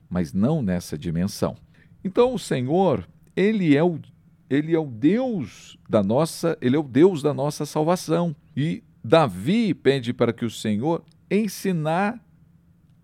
mas 0.09 0.33
não 0.33 0.61
nessa 0.61 0.97
dimensão. 0.97 1.55
Então 2.03 2.33
o 2.33 2.39
Senhor, 2.39 3.07
ele 3.35 3.75
é 3.75 3.83
o 3.83 3.99
ele 4.47 4.75
é 4.75 4.79
o 4.79 4.85
Deus 4.85 5.75
da 5.89 6.03
nossa, 6.03 6.55
ele 6.61 6.75
é 6.75 6.79
o 6.79 6.83
Deus 6.83 7.23
da 7.23 7.33
nossa 7.33 7.65
salvação. 7.65 8.35
E 8.55 8.83
Davi 9.03 9.73
pede 9.73 10.13
para 10.13 10.31
que 10.31 10.45
o 10.45 10.49
Senhor 10.51 11.03
ensinar 11.31 12.23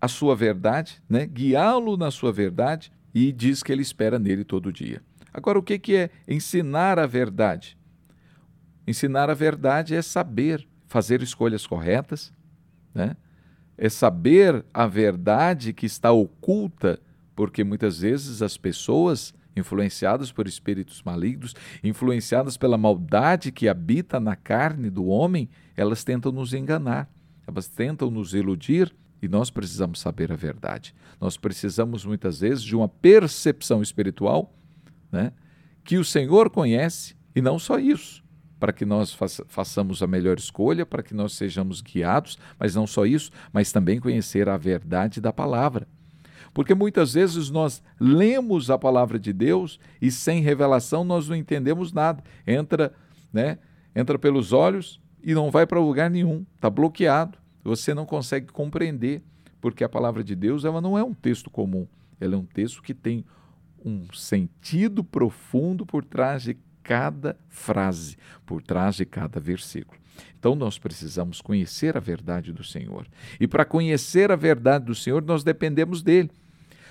a 0.00 0.06
sua 0.06 0.36
verdade, 0.36 1.02
né? 1.08 1.26
guiá-lo 1.26 1.96
na 1.96 2.10
sua 2.10 2.32
verdade, 2.32 2.92
e 3.14 3.32
diz 3.32 3.62
que 3.62 3.72
ele 3.72 3.82
espera 3.82 4.18
nele 4.18 4.44
todo 4.44 4.72
dia. 4.72 5.02
Agora, 5.32 5.58
o 5.58 5.62
que 5.62 5.96
é 5.96 6.10
ensinar 6.28 6.98
a 6.98 7.06
verdade? 7.06 7.76
Ensinar 8.86 9.30
a 9.30 9.34
verdade 9.34 9.94
é 9.94 10.02
saber 10.02 10.66
fazer 10.88 11.22
escolhas 11.22 11.66
corretas, 11.66 12.32
né? 12.94 13.16
É 13.76 13.88
saber 13.88 14.64
a 14.72 14.86
verdade 14.86 15.72
que 15.72 15.86
está 15.86 16.12
oculta, 16.12 17.00
porque 17.34 17.64
muitas 17.64 18.00
vezes 18.00 18.42
as 18.42 18.56
pessoas, 18.56 19.34
influenciadas 19.56 20.30
por 20.30 20.46
espíritos 20.46 21.02
malignos, 21.02 21.54
influenciadas 21.82 22.56
pela 22.56 22.78
maldade 22.78 23.52
que 23.52 23.68
habita 23.68 24.20
na 24.20 24.36
carne 24.36 24.90
do 24.90 25.06
homem, 25.06 25.48
elas 25.76 26.04
tentam 26.04 26.32
nos 26.32 26.54
enganar, 26.54 27.10
elas 27.46 27.68
tentam 27.68 28.10
nos 28.10 28.34
iludir 28.34 28.94
e 29.20 29.28
nós 29.28 29.50
precisamos 29.50 30.00
saber 30.00 30.32
a 30.32 30.36
verdade. 30.36 30.94
Nós 31.20 31.36
precisamos 31.36 32.04
muitas 32.04 32.40
vezes 32.40 32.62
de 32.62 32.74
uma 32.74 32.88
percepção 32.88 33.80
espiritual 33.80 34.52
né, 35.10 35.32
que 35.84 35.96
o 35.96 36.04
Senhor 36.04 36.50
conhece, 36.50 37.14
e 37.34 37.40
não 37.40 37.58
só 37.58 37.78
isso, 37.78 38.22
para 38.62 38.72
que 38.72 38.84
nós 38.84 39.18
façamos 39.48 40.04
a 40.04 40.06
melhor 40.06 40.38
escolha, 40.38 40.86
para 40.86 41.02
que 41.02 41.12
nós 41.12 41.32
sejamos 41.32 41.80
guiados, 41.80 42.38
mas 42.56 42.76
não 42.76 42.86
só 42.86 43.04
isso, 43.04 43.32
mas 43.52 43.72
também 43.72 43.98
conhecer 43.98 44.48
a 44.48 44.56
verdade 44.56 45.20
da 45.20 45.32
palavra. 45.32 45.88
Porque 46.54 46.72
muitas 46.72 47.14
vezes 47.14 47.50
nós 47.50 47.82
lemos 47.98 48.70
a 48.70 48.78
palavra 48.78 49.18
de 49.18 49.32
Deus 49.32 49.80
e 50.00 50.12
sem 50.12 50.42
revelação 50.42 51.02
nós 51.02 51.28
não 51.28 51.34
entendemos 51.34 51.92
nada. 51.92 52.22
Entra, 52.46 52.92
né? 53.32 53.58
Entra 53.96 54.16
pelos 54.16 54.52
olhos 54.52 55.00
e 55.24 55.34
não 55.34 55.50
vai 55.50 55.66
para 55.66 55.80
lugar 55.80 56.08
nenhum, 56.08 56.46
está 56.54 56.70
bloqueado 56.70 57.42
você 57.64 57.92
não 57.92 58.06
consegue 58.06 58.46
compreender, 58.46 59.24
porque 59.60 59.82
a 59.82 59.88
palavra 59.88 60.22
de 60.22 60.36
Deus 60.36 60.64
ela 60.64 60.80
não 60.80 60.96
é 60.96 61.02
um 61.02 61.14
texto 61.14 61.50
comum, 61.50 61.86
ela 62.20 62.36
é 62.36 62.38
um 62.38 62.46
texto 62.46 62.80
que 62.80 62.94
tem 62.94 63.24
um 63.84 64.06
sentido 64.12 65.02
profundo 65.02 65.84
por 65.84 66.04
trás 66.04 66.44
de 66.44 66.56
cada 66.82 67.36
frase, 67.48 68.16
por 68.44 68.62
trás 68.62 68.96
de 68.96 69.04
cada 69.04 69.38
versículo. 69.40 70.00
Então 70.38 70.54
nós 70.54 70.78
precisamos 70.78 71.40
conhecer 71.40 71.96
a 71.96 72.00
verdade 72.00 72.52
do 72.52 72.64
Senhor. 72.64 73.06
E 73.38 73.46
para 73.46 73.64
conhecer 73.64 74.30
a 74.30 74.36
verdade 74.36 74.86
do 74.86 74.94
Senhor, 74.94 75.22
nós 75.22 75.44
dependemos 75.44 76.02
dele. 76.02 76.30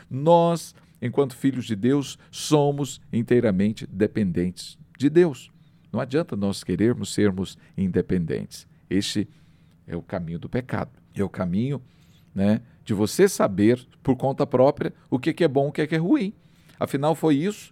Nós, 0.10 0.74
enquanto 1.02 1.36
filhos 1.36 1.66
de 1.66 1.76
Deus, 1.76 2.18
somos 2.32 3.02
inteiramente 3.12 3.86
dependentes 3.86 4.78
de 4.98 5.10
Deus. 5.10 5.52
Não 5.92 6.00
adianta 6.00 6.36
nós 6.36 6.64
querermos 6.64 7.14
sermos 7.14 7.58
independentes. 7.78 8.66
Este 8.90 9.28
é 9.86 9.96
o 9.96 10.02
caminho 10.02 10.40
do 10.40 10.48
pecado. 10.48 10.92
É 11.14 11.24
o 11.24 11.30
caminho 11.30 11.82
né, 12.34 12.62
de 12.86 12.94
você 12.94 13.28
saber 13.28 13.86
por 14.02 14.16
conta 14.16 14.48
própria 14.48 14.94
o 15.10 15.20
que 15.20 15.44
é 15.44 15.48
bom 15.48 15.68
e 15.68 15.70
o 15.70 15.88
que 15.88 15.96
é 15.96 15.98
ruim. 15.98 16.34
Afinal, 16.80 17.14
foi 17.14 17.36
isso 17.36 17.72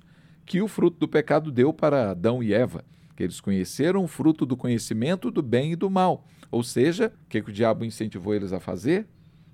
que 0.50 0.64
o 0.64 0.68
fruto 0.68 0.98
do 0.98 1.08
pecado 1.08 1.52
deu 1.52 1.72
para 1.72 2.10
Adão 2.10 2.42
e 2.42 2.56
Eva, 2.56 2.84
que 3.16 3.22
eles 3.22 3.40
conheceram 3.40 4.04
o 4.04 4.08
fruto 4.08 4.48
do 4.48 4.58
conhecimento 4.58 5.30
do 5.30 5.44
bem 5.44 5.74
e 5.74 5.76
do 5.76 5.92
mal. 5.92 6.28
Ou 6.50 6.64
seja, 6.64 7.14
o 7.24 7.30
que, 7.30 7.40
que 7.40 7.52
o 7.52 7.54
diabo 7.54 7.86
incentivou 7.86 8.34
eles 8.34 8.52
a 8.52 8.60
fazer? 8.60 9.06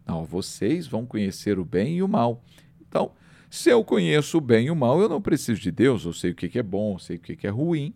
Não, 0.08 0.24
vocês 0.24 0.88
vão 0.88 1.06
conhecer 1.06 1.60
o 1.60 1.66
bem 1.66 1.98
e 1.98 2.02
o 2.02 2.08
mal. 2.08 2.42
Então, 2.80 3.12
se 3.50 3.70
eu 3.70 3.84
conheço 3.84 4.38
o 4.38 4.42
bem 4.42 4.68
e 4.68 4.72
o 4.72 4.75
mal, 4.75 5.02
eu 5.02 5.10
não 5.10 5.22
preciso 5.22 5.60
de 5.60 5.70
Deus, 5.70 6.06
eu 6.06 6.14
sei 6.14 6.32
o 6.32 6.36
que 6.36 6.58
é 6.58 6.64
bom, 6.64 6.94
eu 6.94 7.00
sei 7.00 7.18
o 7.18 7.20
que 7.20 7.46
é 7.46 7.50
ruim. 7.50 7.94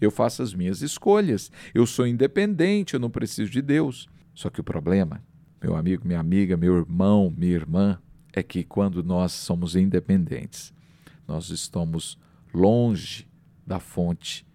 Eu 0.00 0.10
faço 0.10 0.42
as 0.42 0.54
minhas 0.54 0.80
escolhas. 0.80 1.52
Eu 1.74 1.84
sou 1.84 2.06
independente, 2.06 2.94
eu 2.94 3.00
não 3.00 3.10
preciso 3.10 3.50
de 3.50 3.60
Deus. 3.60 4.08
Só 4.32 4.48
que 4.48 4.62
o 4.62 4.64
problema, 4.64 5.22
meu 5.62 5.76
amigo, 5.76 6.06
minha 6.06 6.20
amiga, 6.20 6.56
meu 6.56 6.78
irmão, 6.78 7.30
minha 7.36 7.52
irmã, 7.52 7.98
é 8.32 8.42
que 8.42 8.64
quando 8.64 9.04
nós 9.04 9.32
somos 9.32 9.76
independentes, 9.76 10.72
nós 11.26 11.50
estamos 11.50 12.16
longe 12.52 13.28
da 13.66 13.78
fonte 13.78 14.46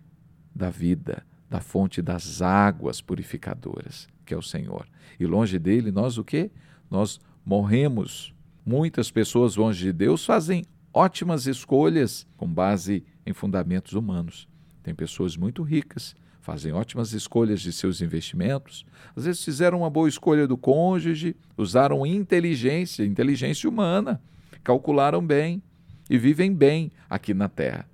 da 0.53 0.69
vida, 0.69 1.25
da 1.49 1.59
fonte 1.59 2.01
das 2.01 2.41
águas 2.41 3.01
purificadoras, 3.01 4.07
que 4.25 4.33
é 4.33 4.37
o 4.37 4.41
Senhor. 4.41 4.87
E 5.19 5.25
longe 5.25 5.57
dele, 5.59 5.91
nós 5.91 6.17
o 6.17 6.23
quê? 6.23 6.51
Nós 6.89 7.19
morremos. 7.45 8.33
Muitas 8.65 9.11
pessoas 9.11 9.55
longe 9.55 9.83
de 9.83 9.93
Deus 9.93 10.25
fazem 10.25 10.65
ótimas 10.93 11.47
escolhas 11.47 12.25
com 12.37 12.47
base 12.47 13.03
em 13.25 13.33
fundamentos 13.33 13.93
humanos. 13.93 14.47
Tem 14.81 14.93
pessoas 14.93 15.35
muito 15.35 15.63
ricas, 15.63 16.15
fazem 16.41 16.73
ótimas 16.73 17.13
escolhas 17.13 17.61
de 17.61 17.71
seus 17.71 18.01
investimentos, 18.01 18.85
às 19.15 19.25
vezes 19.25 19.43
fizeram 19.43 19.79
uma 19.79 19.89
boa 19.89 20.09
escolha 20.09 20.45
do 20.45 20.57
cônjuge, 20.57 21.35
usaram 21.57 22.05
inteligência, 22.05 23.05
inteligência 23.05 23.69
humana, 23.69 24.21
calcularam 24.63 25.25
bem 25.25 25.63
e 26.13 26.17
vivem 26.19 26.53
bem 26.53 26.91
aqui 27.09 27.33
na 27.33 27.49
Terra, 27.49 27.89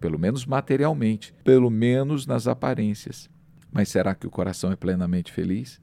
pelo 0.00 0.18
menos 0.18 0.44
materialmente, 0.44 1.32
pelo 1.44 1.70
menos 1.70 2.26
nas 2.26 2.48
aparências. 2.48 3.30
Mas 3.70 3.88
será 3.88 4.16
que 4.16 4.26
o 4.26 4.30
coração 4.30 4.72
é 4.72 4.74
plenamente 4.74 5.30
feliz? 5.30 5.80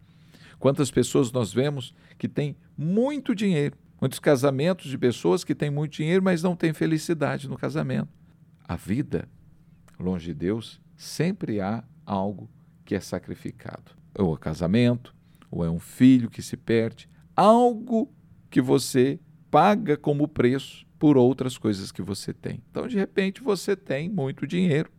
Quantas 0.60 0.92
pessoas 0.92 1.32
nós 1.32 1.54
vemos 1.54 1.96
que 2.18 2.28
têm 2.28 2.58
muito 2.78 3.34
dinheiro, 3.34 3.78
muitos 4.02 4.20
casamentos 4.20 4.92
de 4.92 4.98
pessoas 4.98 5.46
que 5.46 5.56
têm 5.56 5.70
muito 5.70 5.94
dinheiro, 5.94 6.22
mas 6.22 6.44
não 6.44 6.54
têm 6.54 6.74
felicidade 6.74 7.48
no 7.48 7.56
casamento. 7.56 8.10
A 8.68 8.76
vida 8.76 9.30
longe 9.98 10.26
de 10.26 10.34
Deus, 10.34 10.82
sempre 10.98 11.62
há 11.62 11.82
algo 12.06 12.50
que 12.84 12.94
é 12.94 13.00
sacrificado. 13.00 13.94
Ou 14.18 14.36
é 14.36 14.38
casamento, 14.38 15.16
ou 15.50 15.64
é 15.64 15.70
um 15.70 15.80
filho 15.80 16.30
que 16.30 16.42
se 16.42 16.58
perde, 16.58 17.08
algo 17.34 18.14
que 18.50 18.60
você 18.60 19.18
paga 19.50 19.96
como 19.96 20.28
preço 20.28 20.89
por 21.00 21.18
outras 21.18 21.58
coisas 21.58 21.92
que 21.92 22.02
você 22.02 22.34
tem. 22.34 22.62
Então, 22.70 22.88
de 22.88 22.98
repente, 22.98 23.42
você 23.42 23.76
tem 23.76 24.10
muito 24.10 24.46
dinheiro, 24.46 24.92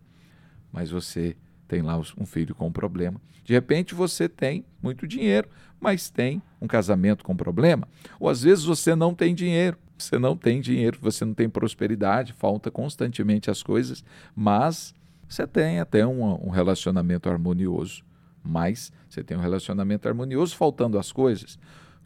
mas 0.72 0.90
você 0.90 1.36
tem 1.68 1.82
lá 1.82 1.96
um 2.18 2.26
filho 2.26 2.54
com 2.54 2.66
um 2.66 2.72
problema. 2.72 3.20
De 3.44 3.52
repente, 3.52 3.94
você 3.94 4.28
tem 4.28 4.64
muito 4.82 5.06
dinheiro, 5.06 5.48
mas 5.78 6.10
tem 6.10 6.42
um 6.60 6.66
casamento 6.66 7.22
com 7.22 7.36
problema. 7.36 7.86
Ou 8.18 8.28
às 8.28 8.42
vezes 8.42 8.64
você 8.64 8.94
não 8.94 9.14
tem 9.14 9.34
dinheiro, 9.34 9.76
você 9.96 10.18
não 10.18 10.36
tem 10.36 10.60
dinheiro, 10.60 10.98
você 11.00 11.24
não 11.24 11.34
tem 11.34 11.48
prosperidade, 11.48 12.32
falta 12.32 12.70
constantemente 12.70 13.50
as 13.50 13.62
coisas, 13.62 14.02
mas 14.34 14.94
você 15.28 15.46
tem 15.46 15.80
até 15.80 16.06
um, 16.06 16.46
um 16.46 16.50
relacionamento 16.50 17.28
harmonioso. 17.28 18.02
Mas 18.42 18.90
você 19.08 19.22
tem 19.22 19.36
um 19.36 19.40
relacionamento 19.40 20.08
harmonioso 20.08 20.56
faltando 20.56 20.98
as 20.98 21.12
coisas, 21.12 21.58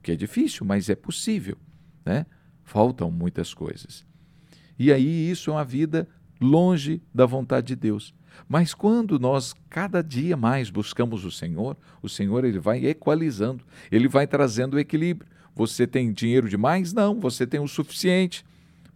que 0.02 0.12
é 0.12 0.16
difícil, 0.16 0.66
mas 0.66 0.90
é 0.90 0.96
possível, 0.96 1.56
né? 2.04 2.26
Faltam 2.64 3.10
muitas 3.10 3.54
coisas. 3.54 4.04
E 4.78 4.92
aí 4.92 5.30
isso 5.30 5.50
é 5.50 5.52
uma 5.52 5.64
vida 5.64 6.08
longe 6.40 7.00
da 7.14 7.26
vontade 7.26 7.68
de 7.68 7.76
Deus. 7.76 8.14
Mas 8.48 8.74
quando 8.74 9.18
nós 9.18 9.54
cada 9.70 10.02
dia 10.02 10.36
mais 10.36 10.70
buscamos 10.70 11.24
o 11.24 11.30
Senhor, 11.30 11.76
o 12.02 12.08
Senhor 12.08 12.44
ele 12.44 12.58
vai 12.58 12.84
equalizando, 12.86 13.64
ele 13.90 14.08
vai 14.08 14.26
trazendo 14.26 14.78
equilíbrio. 14.78 15.30
Você 15.54 15.86
tem 15.86 16.12
dinheiro 16.12 16.48
demais? 16.48 16.92
Não, 16.92 17.20
você 17.20 17.46
tem 17.46 17.60
o 17.60 17.68
suficiente. 17.68 18.44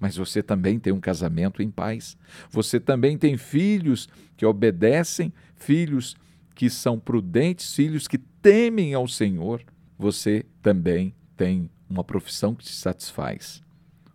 Mas 0.00 0.16
você 0.16 0.42
também 0.42 0.78
tem 0.78 0.92
um 0.92 1.00
casamento 1.00 1.62
em 1.62 1.70
paz. 1.70 2.16
Você 2.50 2.78
também 2.78 3.16
tem 3.16 3.36
filhos 3.36 4.08
que 4.36 4.46
obedecem, 4.46 5.32
filhos 5.56 6.16
que 6.54 6.68
são 6.70 6.98
prudentes, 6.98 7.74
filhos 7.74 8.06
que 8.06 8.18
temem 8.18 8.94
ao 8.94 9.08
Senhor. 9.08 9.62
Você 9.96 10.44
também 10.62 11.14
tem 11.36 11.70
uma 11.88 12.04
profissão 12.04 12.54
que 12.54 12.64
te 12.64 12.72
satisfaz. 12.72 13.62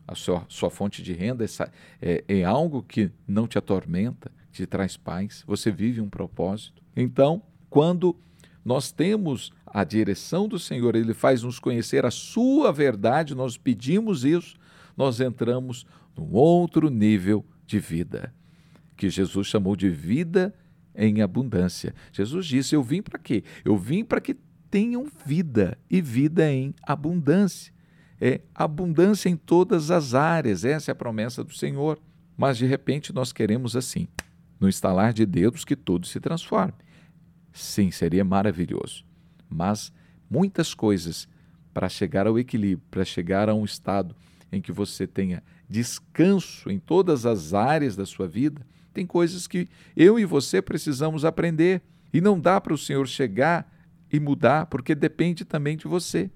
A 0.07 0.15
sua, 0.15 0.45
sua 0.49 0.69
fonte 0.69 1.01
de 1.01 1.13
renda 1.13 1.45
é, 1.45 1.47
é, 2.01 2.39
é 2.39 2.43
algo 2.43 2.83
que 2.83 3.11
não 3.27 3.47
te 3.47 3.57
atormenta, 3.57 4.31
te 4.51 4.65
traz 4.65 4.97
paz. 4.97 5.43
Você 5.47 5.71
vive 5.71 6.01
um 6.01 6.09
propósito. 6.09 6.83
Então, 6.95 7.41
quando 7.69 8.15
nós 8.63 8.91
temos 8.91 9.51
a 9.65 9.83
direção 9.83 10.47
do 10.47 10.59
Senhor, 10.59 10.95
Ele 10.95 11.13
faz 11.13 11.43
nos 11.43 11.59
conhecer 11.59 12.05
a 12.05 12.11
Sua 12.11 12.71
verdade, 12.71 13.33
nós 13.33 13.57
pedimos 13.57 14.23
isso, 14.23 14.55
nós 14.95 15.19
entramos 15.19 15.85
num 16.15 16.33
outro 16.33 16.89
nível 16.89 17.45
de 17.65 17.79
vida, 17.79 18.33
que 18.95 19.09
Jesus 19.09 19.47
chamou 19.47 19.75
de 19.75 19.89
vida 19.89 20.53
em 20.95 21.21
abundância. 21.21 21.95
Jesus 22.11 22.45
disse: 22.45 22.75
Eu 22.75 22.83
vim 22.83 23.01
para 23.01 23.19
quê? 23.19 23.43
Eu 23.65 23.75
vim 23.75 24.03
para 24.03 24.21
que 24.21 24.35
tenham 24.69 25.07
vida 25.25 25.77
e 25.89 26.01
vida 26.01 26.51
em 26.51 26.73
abundância. 26.83 27.72
É 28.25 28.39
abundância 28.55 29.27
em 29.27 29.35
todas 29.35 29.91
as 29.91 30.13
áreas, 30.13 30.63
essa 30.63 30.91
é 30.91 30.93
a 30.93 30.95
promessa 30.95 31.43
do 31.43 31.53
Senhor. 31.53 31.99
Mas 32.37 32.57
de 32.57 32.65
repente 32.65 33.11
nós 33.11 33.33
queremos 33.33 33.75
assim, 33.75 34.07
no 34.61 34.69
estalar 34.69 35.11
de 35.11 35.25
dedos, 35.25 35.65
que 35.65 35.75
tudo 35.75 36.07
se 36.07 36.21
transforme. 36.21 36.71
Sim, 37.51 37.91
seria 37.91 38.23
maravilhoso. 38.23 39.03
Mas 39.49 39.91
muitas 40.29 40.73
coisas 40.73 41.27
para 41.73 41.89
chegar 41.89 42.25
ao 42.25 42.39
equilíbrio, 42.39 42.87
para 42.89 43.03
chegar 43.03 43.49
a 43.49 43.53
um 43.53 43.65
estado 43.65 44.15
em 44.53 44.61
que 44.61 44.71
você 44.71 45.05
tenha 45.05 45.43
descanso 45.67 46.71
em 46.71 46.79
todas 46.79 47.25
as 47.25 47.53
áreas 47.53 47.93
da 47.97 48.05
sua 48.05 48.25
vida, 48.25 48.65
tem 48.93 49.05
coisas 49.05 49.47
que 49.47 49.67
eu 49.97 50.17
e 50.17 50.23
você 50.23 50.61
precisamos 50.61 51.25
aprender. 51.25 51.81
E 52.13 52.21
não 52.21 52.39
dá 52.39 52.61
para 52.61 52.73
o 52.73 52.77
Senhor 52.77 53.05
chegar 53.05 53.69
e 54.09 54.17
mudar, 54.17 54.67
porque 54.67 54.95
depende 54.95 55.43
também 55.43 55.75
de 55.75 55.89
você, 55.89 56.31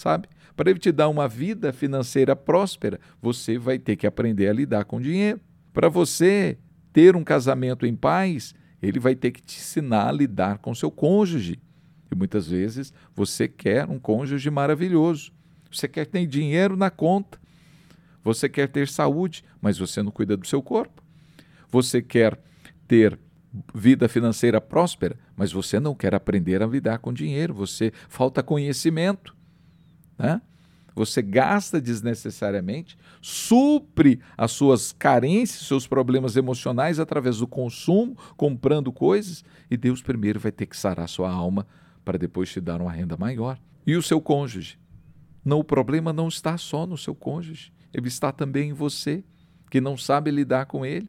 sabe? 0.00 0.28
Para 0.56 0.70
Ele 0.70 0.78
te 0.78 0.90
dar 0.90 1.08
uma 1.08 1.28
vida 1.28 1.72
financeira 1.72 2.34
próspera, 2.34 2.98
você 3.20 3.58
vai 3.58 3.78
ter 3.78 3.96
que 3.96 4.06
aprender 4.06 4.48
a 4.48 4.52
lidar 4.52 4.84
com 4.84 5.00
dinheiro. 5.00 5.40
Para 5.72 5.88
você 5.88 6.58
ter 6.92 7.14
um 7.14 7.22
casamento 7.22 7.86
em 7.86 7.94
paz, 7.94 8.54
ele 8.82 8.98
vai 8.98 9.14
ter 9.14 9.30
que 9.30 9.42
te 9.42 9.58
ensinar 9.58 10.08
a 10.08 10.12
lidar 10.12 10.58
com 10.58 10.74
seu 10.74 10.90
cônjuge. 10.90 11.60
E 12.10 12.14
muitas 12.14 12.48
vezes 12.48 12.92
você 13.14 13.46
quer 13.46 13.88
um 13.88 13.98
cônjuge 13.98 14.50
maravilhoso. 14.50 15.32
Você 15.70 15.86
quer 15.86 16.06
ter 16.06 16.26
dinheiro 16.26 16.76
na 16.76 16.90
conta. 16.90 17.38
Você 18.24 18.48
quer 18.48 18.68
ter 18.68 18.88
saúde, 18.88 19.44
mas 19.60 19.78
você 19.78 20.02
não 20.02 20.10
cuida 20.10 20.36
do 20.36 20.46
seu 20.46 20.62
corpo. 20.62 21.02
Você 21.70 22.02
quer 22.02 22.38
ter 22.88 23.18
vida 23.74 24.08
financeira 24.08 24.60
próspera, 24.60 25.16
mas 25.36 25.52
você 25.52 25.78
não 25.78 25.94
quer 25.94 26.14
aprender 26.14 26.62
a 26.62 26.66
lidar 26.66 26.98
com 26.98 27.12
dinheiro. 27.12 27.54
Você 27.54 27.92
falta 28.08 28.42
conhecimento. 28.42 29.34
Né? 30.22 30.42
Você 30.94 31.22
gasta 31.22 31.80
desnecessariamente, 31.80 32.98
supre 33.22 34.20
as 34.36 34.52
suas 34.52 34.92
carências, 34.92 35.66
seus 35.66 35.86
problemas 35.86 36.36
emocionais 36.36 36.98
através 36.98 37.38
do 37.38 37.46
consumo, 37.46 38.16
comprando 38.36 38.92
coisas, 38.92 39.44
e 39.70 39.76
Deus 39.76 40.02
primeiro 40.02 40.40
vai 40.40 40.52
ter 40.52 40.66
que 40.66 40.76
sarar 40.76 41.08
sua 41.08 41.30
alma 41.30 41.66
para 42.04 42.18
depois 42.18 42.50
te 42.50 42.60
dar 42.60 42.80
uma 42.80 42.90
renda 42.90 43.16
maior. 43.16 43.58
E 43.86 43.96
o 43.96 44.02
seu 44.02 44.20
cônjuge? 44.20 44.78
Não, 45.44 45.60
o 45.60 45.64
problema 45.64 46.12
não 46.12 46.28
está 46.28 46.58
só 46.58 46.86
no 46.86 46.98
seu 46.98 47.14
cônjuge, 47.14 47.72
ele 47.92 48.08
está 48.08 48.30
também 48.30 48.70
em 48.70 48.74
você, 48.74 49.24
que 49.70 49.80
não 49.80 49.96
sabe 49.96 50.30
lidar 50.30 50.66
com 50.66 50.84
ele. 50.84 51.08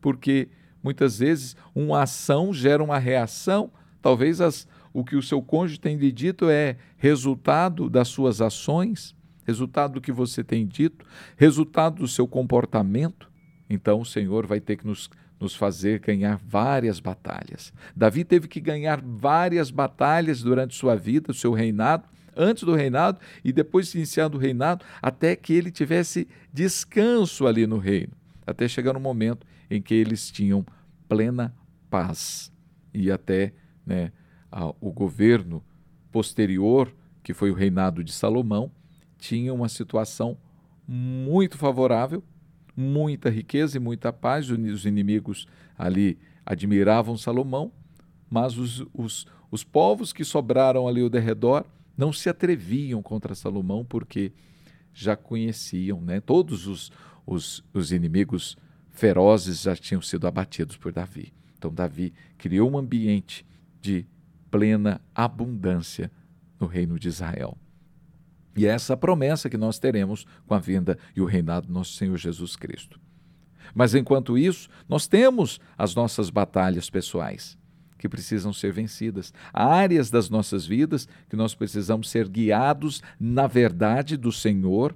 Porque 0.00 0.48
muitas 0.82 1.18
vezes 1.18 1.56
uma 1.74 2.02
ação 2.02 2.52
gera 2.52 2.84
uma 2.84 2.98
reação, 2.98 3.70
talvez 4.00 4.40
as, 4.40 4.68
o 4.98 5.04
que 5.04 5.14
o 5.14 5.22
seu 5.22 5.40
cônjuge 5.40 5.78
tem 5.78 5.96
lhe 5.96 6.10
dito 6.10 6.50
é 6.50 6.76
resultado 6.96 7.88
das 7.88 8.08
suas 8.08 8.40
ações, 8.40 9.14
resultado 9.46 9.94
do 9.94 10.00
que 10.00 10.10
você 10.10 10.42
tem 10.42 10.66
dito, 10.66 11.06
resultado 11.36 12.00
do 12.00 12.08
seu 12.08 12.26
comportamento. 12.26 13.30
Então 13.70 14.00
o 14.00 14.04
Senhor 14.04 14.44
vai 14.44 14.58
ter 14.58 14.76
que 14.76 14.84
nos, 14.84 15.08
nos 15.38 15.54
fazer 15.54 16.00
ganhar 16.00 16.36
várias 16.44 16.98
batalhas. 16.98 17.72
Davi 17.94 18.24
teve 18.24 18.48
que 18.48 18.60
ganhar 18.60 19.00
várias 19.00 19.70
batalhas 19.70 20.42
durante 20.42 20.74
sua 20.74 20.96
vida, 20.96 21.32
seu 21.32 21.52
reinado, 21.52 22.02
antes 22.36 22.64
do 22.64 22.74
reinado 22.74 23.20
e 23.44 23.52
depois 23.52 23.92
de 23.92 23.98
iniciado 23.98 24.36
o 24.36 24.40
reinado, 24.40 24.84
até 25.00 25.36
que 25.36 25.52
ele 25.52 25.70
tivesse 25.70 26.26
descanso 26.52 27.46
ali 27.46 27.68
no 27.68 27.78
reino, 27.78 28.14
até 28.44 28.66
chegar 28.66 28.94
no 28.94 29.00
momento 29.00 29.46
em 29.70 29.80
que 29.80 29.94
eles 29.94 30.28
tinham 30.28 30.66
plena 31.08 31.54
paz 31.88 32.52
e 32.92 33.12
até 33.12 33.52
né, 33.86 34.12
o 34.80 34.90
governo 34.90 35.62
posterior, 36.10 36.92
que 37.22 37.34
foi 37.34 37.50
o 37.50 37.54
reinado 37.54 38.02
de 38.02 38.12
Salomão, 38.12 38.70
tinha 39.18 39.52
uma 39.52 39.68
situação 39.68 40.36
muito 40.86 41.58
favorável, 41.58 42.22
muita 42.76 43.28
riqueza 43.28 43.76
e 43.76 43.80
muita 43.80 44.12
paz. 44.12 44.48
Os 44.50 44.86
inimigos 44.86 45.46
ali 45.76 46.18
admiravam 46.46 47.16
Salomão, 47.16 47.70
mas 48.30 48.56
os, 48.56 48.86
os, 48.94 49.26
os 49.50 49.64
povos 49.64 50.12
que 50.12 50.24
sobraram 50.24 50.88
ali 50.88 51.02
ao 51.02 51.10
derredor 51.10 51.64
não 51.96 52.12
se 52.12 52.28
atreviam 52.28 53.02
contra 53.02 53.34
Salomão 53.34 53.84
porque 53.84 54.32
já 54.94 55.16
conheciam, 55.16 56.00
né? 56.00 56.20
Todos 56.20 56.66
os, 56.66 56.90
os, 57.26 57.64
os 57.74 57.92
inimigos 57.92 58.56
ferozes 58.90 59.62
já 59.62 59.76
tinham 59.76 60.00
sido 60.00 60.26
abatidos 60.26 60.76
por 60.76 60.92
Davi. 60.92 61.32
Então, 61.56 61.72
Davi 61.72 62.12
criou 62.36 62.70
um 62.70 62.78
ambiente 62.78 63.44
de 63.80 64.06
plena 64.50 65.00
abundância 65.14 66.10
no 66.58 66.66
reino 66.66 66.98
de 66.98 67.08
Israel. 67.08 67.56
E 68.56 68.66
é 68.66 68.70
essa 68.70 68.96
promessa 68.96 69.48
que 69.48 69.56
nós 69.56 69.78
teremos 69.78 70.26
com 70.46 70.54
a 70.54 70.58
vinda 70.58 70.98
e 71.14 71.20
o 71.20 71.24
reinado 71.24 71.68
do 71.68 71.72
nosso 71.72 71.92
Senhor 71.92 72.16
Jesus 72.16 72.56
Cristo. 72.56 73.00
Mas 73.74 73.94
enquanto 73.94 74.36
isso, 74.36 74.68
nós 74.88 75.06
temos 75.06 75.60
as 75.76 75.94
nossas 75.94 76.30
batalhas 76.30 76.90
pessoais 76.90 77.56
que 77.98 78.08
precisam 78.08 78.52
ser 78.52 78.72
vencidas, 78.72 79.32
áreas 79.52 80.08
das 80.08 80.30
nossas 80.30 80.64
vidas 80.64 81.08
que 81.28 81.36
nós 81.36 81.54
precisamos 81.54 82.08
ser 82.08 82.28
guiados 82.28 83.02
na 83.18 83.46
verdade 83.46 84.16
do 84.16 84.30
Senhor, 84.30 84.94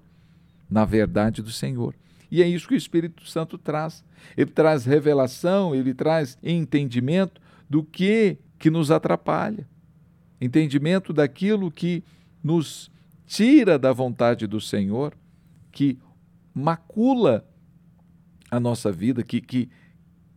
na 0.71 0.85
verdade 0.85 1.43
do 1.43 1.51
Senhor. 1.51 1.95
E 2.31 2.43
é 2.43 2.49
isso 2.49 2.67
que 2.67 2.75
o 2.75 2.79
Espírito 2.79 3.27
Santo 3.29 3.59
traz. 3.59 4.03
Ele 4.37 4.51
traz 4.51 4.85
revelação, 4.87 5.75
ele 5.75 5.93
traz 5.93 6.39
entendimento 6.43 7.41
do 7.69 7.83
que 7.83 8.39
que 8.63 8.71
nos 8.71 8.93
atrapalha, 8.93 9.69
entendimento 10.41 11.13
daquilo 11.13 11.69
que 11.69 12.05
nos 12.45 12.93
tira 13.27 13.77
da 13.77 13.93
vontade 13.93 14.47
do 14.47 14.61
Senhor, 14.61 15.17
que 15.73 15.99
macula 16.55 17.45
a 18.49 18.61
nossa 18.61 18.93
vida, 18.93 19.25
que, 19.25 19.41
que, 19.41 19.69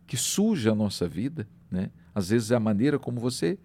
que 0.08 0.16
suja 0.16 0.72
a 0.72 0.74
nossa 0.74 1.06
vida, 1.06 1.46
né? 1.70 1.92
Às 2.12 2.30
vezes 2.30 2.50
é 2.50 2.56
a 2.56 2.60
maneira 2.60 2.98
como 2.98 3.20
você, 3.20 3.60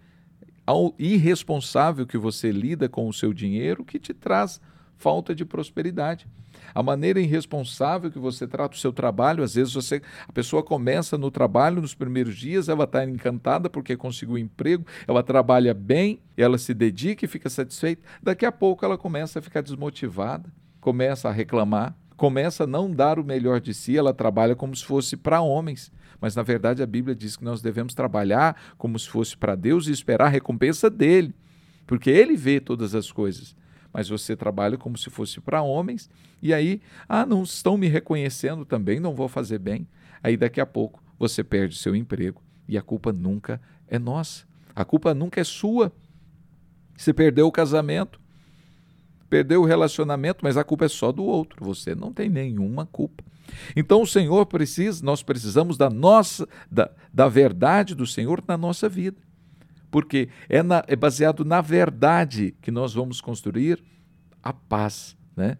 ao 0.63 0.93
irresponsável 0.99 2.05
que 2.05 2.19
você 2.19 2.51
lida 2.51 2.87
com 2.87 3.07
o 3.07 3.13
seu 3.13 3.33
dinheiro, 3.33 3.83
que 3.83 3.97
te 3.97 4.13
traz 4.13 4.61
falta 5.01 5.33
de 5.33 5.43
prosperidade. 5.43 6.27
A 6.73 6.83
maneira 6.83 7.19
irresponsável 7.19 8.11
que 8.11 8.19
você 8.19 8.47
trata 8.47 8.75
o 8.75 8.79
seu 8.79 8.93
trabalho, 8.93 9.43
às 9.43 9.55
vezes 9.55 9.73
você, 9.73 10.01
a 10.27 10.31
pessoa 10.31 10.61
começa 10.61 11.17
no 11.17 11.31
trabalho 11.31 11.81
nos 11.81 11.95
primeiros 11.95 12.37
dias, 12.37 12.69
ela 12.69 12.83
está 12.83 13.03
encantada 13.03 13.69
porque 13.69 13.97
conseguiu 13.97 14.35
um 14.35 14.37
emprego, 14.37 14.85
ela 15.07 15.23
trabalha 15.23 15.73
bem, 15.73 16.19
ela 16.37 16.57
se 16.57 16.73
dedica 16.73 17.25
e 17.25 17.27
fica 17.27 17.49
satisfeita. 17.49 18.03
Daqui 18.21 18.45
a 18.45 18.51
pouco 18.51 18.85
ela 18.85 18.97
começa 18.97 19.39
a 19.39 19.41
ficar 19.41 19.61
desmotivada, 19.61 20.49
começa 20.79 21.27
a 21.27 21.31
reclamar, 21.31 21.95
começa 22.15 22.65
a 22.65 22.67
não 22.67 22.91
dar 22.91 23.17
o 23.17 23.23
melhor 23.23 23.59
de 23.59 23.73
si, 23.73 23.97
ela 23.97 24.13
trabalha 24.13 24.55
como 24.55 24.75
se 24.75 24.85
fosse 24.85 25.17
para 25.17 25.41
homens 25.41 25.91
mas 26.21 26.35
na 26.35 26.43
verdade 26.43 26.83
a 26.83 26.85
Bíblia 26.85 27.15
diz 27.15 27.35
que 27.35 27.43
nós 27.43 27.63
devemos 27.63 27.95
trabalhar 27.95 28.55
como 28.77 28.97
se 28.99 29.09
fosse 29.09 29.35
para 29.35 29.55
Deus 29.55 29.87
e 29.87 29.91
esperar 29.91 30.27
a 30.27 30.29
recompensa 30.29 30.87
dele, 30.87 31.33
porque 31.87 32.11
ele 32.11 32.37
vê 32.37 32.59
todas 32.59 32.93
as 32.93 33.11
coisas. 33.11 33.55
Mas 33.93 34.09
você 34.09 34.35
trabalha 34.35 34.77
como 34.77 34.97
se 34.97 35.09
fosse 35.09 35.39
para 35.41 35.61
homens, 35.61 36.09
e 36.41 36.53
aí, 36.53 36.81
ah, 37.07 37.25
não 37.25 37.43
estão 37.43 37.77
me 37.77 37.87
reconhecendo 37.87 38.65
também, 38.65 38.99
não 38.99 39.13
vou 39.13 39.27
fazer 39.27 39.59
bem. 39.59 39.87
Aí 40.23 40.37
daqui 40.37 40.61
a 40.61 40.65
pouco 40.65 41.03
você 41.19 41.43
perde 41.43 41.77
seu 41.77 41.95
emprego 41.95 42.41
e 42.67 42.77
a 42.77 42.81
culpa 42.81 43.11
nunca 43.11 43.61
é 43.87 43.99
nossa. 43.99 44.45
A 44.75 44.85
culpa 44.85 45.13
nunca 45.13 45.41
é 45.41 45.43
sua. 45.43 45.91
Você 46.95 47.13
perdeu 47.13 47.47
o 47.47 47.51
casamento, 47.51 48.19
perdeu 49.29 49.61
o 49.61 49.65
relacionamento, 49.65 50.39
mas 50.43 50.57
a 50.57 50.63
culpa 50.63 50.85
é 50.85 50.89
só 50.89 51.11
do 51.11 51.23
outro. 51.23 51.65
Você 51.65 51.93
não 51.93 52.13
tem 52.13 52.29
nenhuma 52.29 52.85
culpa. 52.85 53.23
Então 53.75 54.01
o 54.01 54.07
Senhor 54.07 54.45
precisa, 54.45 55.03
nós 55.03 55.21
precisamos 55.21 55.77
da 55.77 55.89
nossa, 55.89 56.47
da, 56.69 56.89
da 57.13 57.27
verdade 57.27 57.93
do 57.93 58.07
Senhor 58.07 58.43
na 58.47 58.57
nossa 58.57 58.87
vida. 58.87 59.17
Porque 59.91 60.29
é, 60.47 60.63
na, 60.63 60.83
é 60.87 60.95
baseado 60.95 61.43
na 61.43 61.59
verdade 61.59 62.55
que 62.61 62.71
nós 62.71 62.93
vamos 62.93 63.19
construir 63.19 63.83
a 64.41 64.53
paz, 64.53 65.15
né? 65.35 65.57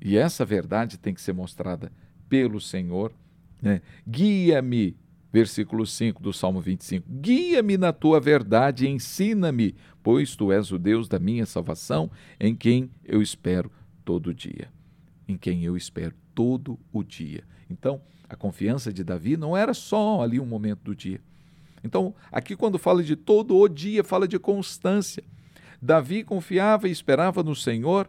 E 0.00 0.16
essa 0.16 0.44
verdade 0.44 0.98
tem 0.98 1.14
que 1.14 1.20
ser 1.20 1.32
mostrada 1.32 1.92
pelo 2.28 2.60
Senhor, 2.60 3.12
né? 3.60 3.82
Guia-me, 4.08 4.96
versículo 5.32 5.86
5 5.86 6.22
do 6.22 6.32
Salmo 6.32 6.60
25. 6.60 7.06
Guia-me 7.08 7.76
na 7.76 7.92
tua 7.92 8.18
verdade 8.18 8.86
e 8.86 8.88
ensina-me, 8.88 9.74
pois 10.02 10.34
tu 10.34 10.50
és 10.50 10.72
o 10.72 10.78
Deus 10.78 11.08
da 11.08 11.18
minha 11.18 11.44
salvação, 11.44 12.10
em 12.40 12.54
quem 12.54 12.90
eu 13.04 13.20
espero 13.20 13.70
todo 14.04 14.32
dia. 14.32 14.68
Em 15.28 15.36
quem 15.36 15.64
eu 15.64 15.76
espero 15.76 16.14
todo 16.34 16.78
o 16.92 17.02
dia. 17.02 17.44
Então, 17.68 18.00
a 18.28 18.36
confiança 18.36 18.92
de 18.92 19.04
Davi 19.04 19.36
não 19.36 19.56
era 19.56 19.74
só 19.74 20.22
ali 20.22 20.40
um 20.40 20.46
momento 20.46 20.82
do 20.84 20.94
dia. 20.94 21.20
Então, 21.82 22.14
aqui 22.30 22.56
quando 22.56 22.78
fala 22.78 23.02
de 23.02 23.16
todo 23.16 23.56
o 23.56 23.68
dia, 23.68 24.02
fala 24.02 24.26
de 24.26 24.38
constância. 24.38 25.22
Davi 25.80 26.24
confiava 26.24 26.88
e 26.88 26.90
esperava 26.90 27.42
no 27.42 27.54
Senhor 27.54 28.08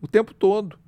o 0.00 0.08
tempo 0.08 0.34
todo. 0.34 0.78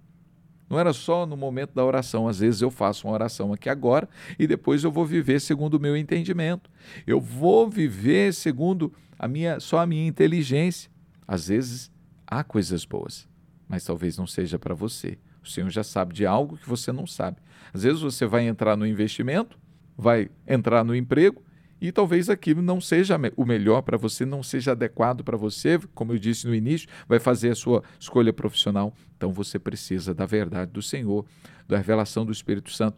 Não 0.69 0.79
era 0.79 0.93
só 0.93 1.27
no 1.27 1.37
momento 1.37 1.75
da 1.75 1.85
oração. 1.85 2.27
Às 2.27 2.39
vezes 2.39 2.63
eu 2.63 2.71
faço 2.71 3.07
uma 3.07 3.13
oração 3.13 3.53
aqui 3.53 3.69
agora 3.69 4.09
e 4.39 4.47
depois 4.47 4.83
eu 4.83 4.91
vou 4.91 5.05
viver 5.05 5.41
segundo 5.41 5.75
o 5.75 5.81
meu 5.81 5.97
entendimento. 5.97 6.71
Eu 7.07 7.21
vou 7.21 7.69
viver 7.69 8.33
segundo 8.33 8.93
a 9.19 9.29
minha 9.29 9.61
só 9.61 9.81
a 9.81 9.87
minha 9.87 10.07
inteligência. 10.07 10.91
Às 11.29 11.49
vezes 11.49 11.93
há 12.27 12.43
coisas 12.43 12.87
boas, 12.87 13.29
mas 13.69 13.85
talvez 13.85 14.17
não 14.17 14.27
seja 14.27 14.59
para 14.59 14.75
você. 14.75 15.19
O 15.45 15.49
Senhor 15.49 15.69
já 15.69 15.85
sabe 15.85 16.15
de 16.15 16.25
algo 16.25 16.57
que 16.57 16.69
você 16.69 16.91
não 16.91 17.07
sabe. 17.07 17.37
Às 17.75 17.83
vezes 17.83 18.01
você 18.01 18.25
vai 18.25 18.47
entrar 18.47 18.75
no 18.75 18.87
investimento, 18.87 19.59
vai 19.97 20.31
entrar 20.47 20.85
no 20.85 20.97
emprego 20.97 21.43
e 21.83 21.91
talvez 21.91 22.31
aquilo 22.31 22.63
não 22.63 22.81
seja 22.81 23.19
o 23.37 23.45
melhor 23.45 23.83
para 23.83 23.97
você, 23.97 24.25
não 24.25 24.41
seja 24.41 24.71
adequado 24.71 25.25
para 25.25 25.37
você, 25.37 25.81
como 25.97 26.13
eu 26.13 26.19
disse 26.19 26.47
no 26.47 26.55
início, 26.55 26.89
vai 27.09 27.19
fazer 27.19 27.51
a 27.51 27.57
sua 27.57 27.83
escolha 27.99 28.33
profissional. 28.33 28.95
Então 29.17 29.33
você 29.33 29.59
precisa 29.59 30.15
da 30.15 30.25
verdade 30.25 30.71
do 30.71 30.81
Senhor, 30.81 31.27
da 31.67 31.77
revelação 31.77 32.25
do 32.25 32.31
Espírito 32.31 32.71
Santo. 32.71 32.97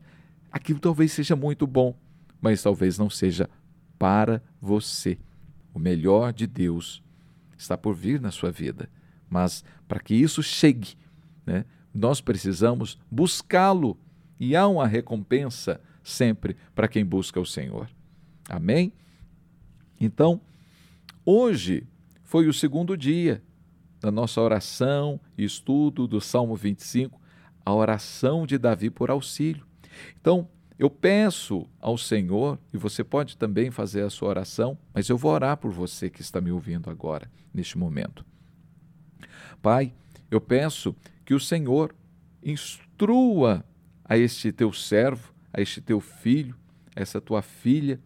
Aquilo 0.53 0.79
talvez 0.79 1.13
seja 1.13 1.35
muito 1.35 1.67
bom, 1.67 1.99
mas 2.43 2.63
talvez 2.63 2.99
não 2.99 3.09
seja 3.09 3.49
para 3.99 4.43
você. 4.61 5.17
O 5.73 5.79
melhor 5.79 6.31
de 6.31 6.47
Deus 6.47 7.03
está 7.57 7.79
por 7.79 7.95
vir 7.95 8.21
na 8.21 8.31
sua 8.31 8.51
vida, 8.53 8.91
mas 9.31 9.65
para 9.89 9.99
que 9.99 10.15
isso 10.15 10.43
chegue, 10.43 10.95
né, 11.47 11.65
nós 11.95 12.21
precisamos 12.21 12.99
buscá-lo 13.11 13.99
e 14.39 14.55
há 14.55 14.69
uma 14.69 14.87
recompensa 14.87 15.81
sempre 16.03 16.55
para 16.75 16.87
quem 16.87 17.03
busca 17.03 17.41
o 17.41 17.47
Senhor. 17.47 17.89
Amém? 18.49 18.93
Então, 20.01 20.41
hoje 21.25 21.87
foi 22.23 22.49
o 22.49 22.53
segundo 22.53 22.97
dia 22.97 23.43
da 24.01 24.11
nossa 24.11 24.41
oração 24.41 25.19
e 25.37 25.45
estudo 25.45 26.07
do 26.07 26.21
Salmo 26.21 26.55
25, 26.55 27.21
a 27.65 27.73
oração 27.73 28.47
de 28.47 28.59
Davi 28.59 28.91
por 28.91 29.11
auxílio. 29.11 29.67
Então, 30.21 30.49
eu 30.79 30.91
peço 30.91 31.67
ao 31.81 31.97
Senhor, 31.97 32.59
e 32.73 32.77
você 32.77 33.05
pode 33.05 33.37
também 33.37 33.71
fazer 33.71 34.03
a 34.03 34.11
sua 34.11 34.29
oração, 34.29 34.77
mas 34.93 35.09
eu 35.09 35.17
vou 35.17 35.31
orar 35.31 35.57
por 35.57 35.71
você 35.71 36.11
que 36.11 36.21
está 36.21 36.41
me 36.41 36.51
ouvindo 36.51 36.91
agora, 36.91 37.31
neste 37.53 37.79
momento. 37.79 38.27
Pai, 39.63 39.95
eu 40.31 40.41
peço 40.41 40.95
que 41.25 41.33
o 41.33 41.41
Senhor 41.41 41.95
instrua 42.43 43.65
a 44.05 44.19
este 44.19 44.53
teu 44.53 44.73
servo, 44.73 45.33
a 45.53 45.61
este 45.61 45.81
teu 45.81 46.01
filho, 46.01 46.57
essa 46.95 47.21
tua 47.21 47.41
filha, 47.41 48.01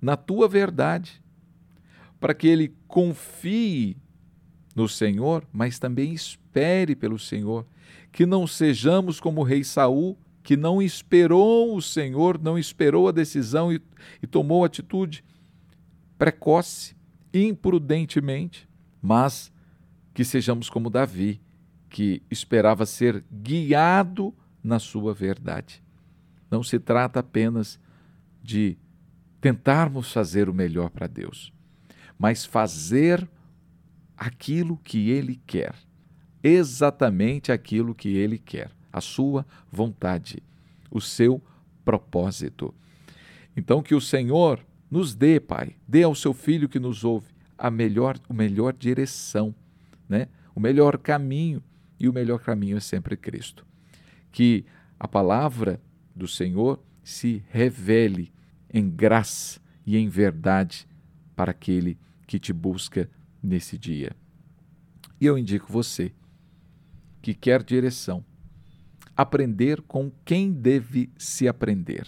na 0.00 0.16
tua 0.16 0.48
verdade, 0.48 1.22
para 2.20 2.34
que 2.34 2.46
ele 2.46 2.74
confie 2.86 3.96
no 4.74 4.88
Senhor, 4.88 5.44
mas 5.52 5.78
também 5.78 6.12
espere 6.12 6.94
pelo 6.94 7.18
Senhor, 7.18 7.66
que 8.12 8.24
não 8.24 8.46
sejamos 8.46 9.20
como 9.20 9.40
o 9.40 9.44
rei 9.44 9.64
Saul, 9.64 10.16
que 10.42 10.56
não 10.56 10.80
esperou 10.80 11.76
o 11.76 11.82
Senhor, 11.82 12.40
não 12.40 12.58
esperou 12.58 13.08
a 13.08 13.12
decisão 13.12 13.72
e, 13.72 13.80
e 14.22 14.26
tomou 14.26 14.64
atitude 14.64 15.24
precoce, 16.16 16.96
imprudentemente, 17.32 18.68
mas 19.00 19.52
que 20.14 20.24
sejamos 20.24 20.70
como 20.70 20.90
Davi, 20.90 21.40
que 21.88 22.22
esperava 22.30 22.86
ser 22.86 23.24
guiado 23.30 24.34
na 24.62 24.78
sua 24.78 25.14
verdade. 25.14 25.82
Não 26.50 26.62
se 26.62 26.78
trata 26.78 27.20
apenas 27.20 27.78
de 28.42 28.76
tentarmos 29.40 30.12
fazer 30.12 30.48
o 30.48 30.54
melhor 30.54 30.90
para 30.90 31.06
Deus, 31.06 31.52
mas 32.18 32.44
fazer 32.44 33.28
aquilo 34.16 34.76
que 34.78 35.10
Ele 35.10 35.40
quer, 35.46 35.74
exatamente 36.42 37.52
aquilo 37.52 37.94
que 37.94 38.08
Ele 38.08 38.38
quer, 38.38 38.70
a 38.92 39.00
sua 39.00 39.46
vontade, 39.70 40.42
o 40.90 41.00
seu 41.00 41.40
propósito. 41.84 42.74
Então 43.56 43.82
que 43.82 43.94
o 43.94 44.00
Senhor 44.00 44.64
nos 44.90 45.14
dê, 45.14 45.38
Pai, 45.38 45.76
dê 45.86 46.02
ao 46.02 46.14
seu 46.14 46.32
filho 46.32 46.68
que 46.68 46.78
nos 46.78 47.04
ouve 47.04 47.28
a 47.56 47.70
melhor, 47.70 48.18
o 48.28 48.34
melhor 48.34 48.72
direção, 48.72 49.54
né? 50.08 50.28
O 50.54 50.60
melhor 50.60 50.98
caminho 50.98 51.62
e 52.00 52.08
o 52.08 52.12
melhor 52.12 52.40
caminho 52.40 52.76
é 52.76 52.80
sempre 52.80 53.16
Cristo. 53.16 53.66
Que 54.32 54.64
a 54.98 55.06
palavra 55.06 55.80
do 56.14 56.26
Senhor 56.26 56.82
se 57.02 57.42
revele 57.50 58.32
em 58.72 58.88
graça 58.88 59.60
e 59.86 59.96
em 59.96 60.08
verdade 60.08 60.86
para 61.34 61.50
aquele 61.50 61.98
que 62.26 62.38
te 62.38 62.52
busca 62.52 63.08
nesse 63.42 63.78
dia. 63.78 64.14
E 65.20 65.26
eu 65.26 65.38
indico 65.38 65.72
você 65.72 66.12
que 67.20 67.34
quer 67.34 67.62
direção, 67.62 68.24
aprender 69.16 69.82
com 69.82 70.12
quem 70.24 70.52
deve 70.52 71.10
se 71.18 71.48
aprender, 71.48 72.06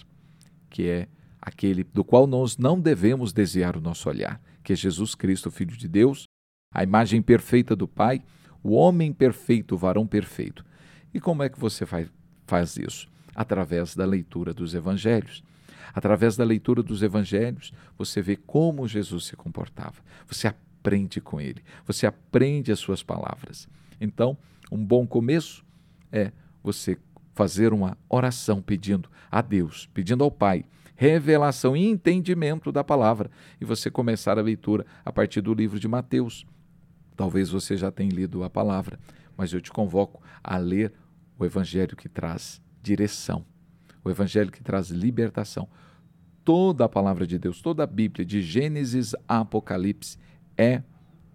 que 0.68 0.88
é 0.88 1.08
aquele 1.40 1.82
do 1.82 2.04
qual 2.04 2.26
nós 2.26 2.56
não 2.56 2.80
devemos 2.80 3.32
desviar 3.32 3.76
o 3.76 3.80
nosso 3.80 4.08
olhar, 4.08 4.40
que 4.62 4.72
é 4.72 4.76
Jesus 4.76 5.14
Cristo, 5.14 5.50
Filho 5.50 5.76
de 5.76 5.88
Deus, 5.88 6.26
a 6.72 6.84
imagem 6.84 7.20
perfeita 7.20 7.74
do 7.74 7.88
Pai, 7.88 8.22
o 8.62 8.72
homem 8.72 9.12
perfeito, 9.12 9.74
o 9.74 9.78
varão 9.78 10.06
perfeito. 10.06 10.64
E 11.12 11.20
como 11.20 11.42
é 11.42 11.48
que 11.48 11.58
você 11.58 11.84
faz, 11.84 12.08
faz 12.46 12.76
isso? 12.76 13.08
Através 13.34 13.96
da 13.96 14.04
leitura 14.04 14.54
dos 14.54 14.74
evangelhos. 14.74 15.42
Através 15.94 16.36
da 16.36 16.44
leitura 16.44 16.82
dos 16.82 17.02
evangelhos, 17.02 17.72
você 17.96 18.22
vê 18.22 18.36
como 18.36 18.88
Jesus 18.88 19.26
se 19.26 19.36
comportava. 19.36 20.02
Você 20.26 20.46
aprende 20.46 21.20
com 21.20 21.40
ele, 21.40 21.62
você 21.86 22.06
aprende 22.06 22.72
as 22.72 22.78
suas 22.78 23.02
palavras. 23.02 23.68
Então, 24.00 24.36
um 24.70 24.84
bom 24.84 25.06
começo 25.06 25.64
é 26.10 26.32
você 26.62 26.98
fazer 27.34 27.72
uma 27.72 27.96
oração 28.08 28.60
pedindo 28.60 29.08
a 29.30 29.40
Deus, 29.40 29.88
pedindo 29.92 30.24
ao 30.24 30.30
Pai 30.30 30.64
revelação 31.00 31.74
e 31.74 31.86
entendimento 31.86 32.70
da 32.70 32.84
palavra 32.84 33.30
e 33.58 33.64
você 33.64 33.90
começar 33.90 34.38
a 34.38 34.42
leitura 34.42 34.84
a 35.02 35.10
partir 35.10 35.40
do 35.40 35.54
livro 35.54 35.80
de 35.80 35.88
Mateus. 35.88 36.44
Talvez 37.16 37.48
você 37.48 37.74
já 37.74 37.90
tenha 37.90 38.12
lido 38.12 38.44
a 38.44 38.50
palavra, 38.50 39.00
mas 39.34 39.50
eu 39.50 39.62
te 39.62 39.70
convoco 39.70 40.22
a 40.44 40.58
ler 40.58 40.92
o 41.38 41.44
evangelho 41.46 41.96
que 41.96 42.06
traz 42.06 42.60
direção, 42.82 43.46
o 44.04 44.10
evangelho 44.10 44.50
que 44.50 44.62
traz 44.62 44.90
libertação. 44.90 45.68
Toda 46.44 46.84
a 46.84 46.88
palavra 46.88 47.26
de 47.26 47.38
Deus, 47.38 47.60
toda 47.60 47.84
a 47.84 47.86
Bíblia, 47.86 48.24
de 48.24 48.42
Gênesis 48.42 49.14
a 49.28 49.40
Apocalipse, 49.40 50.18
é 50.56 50.82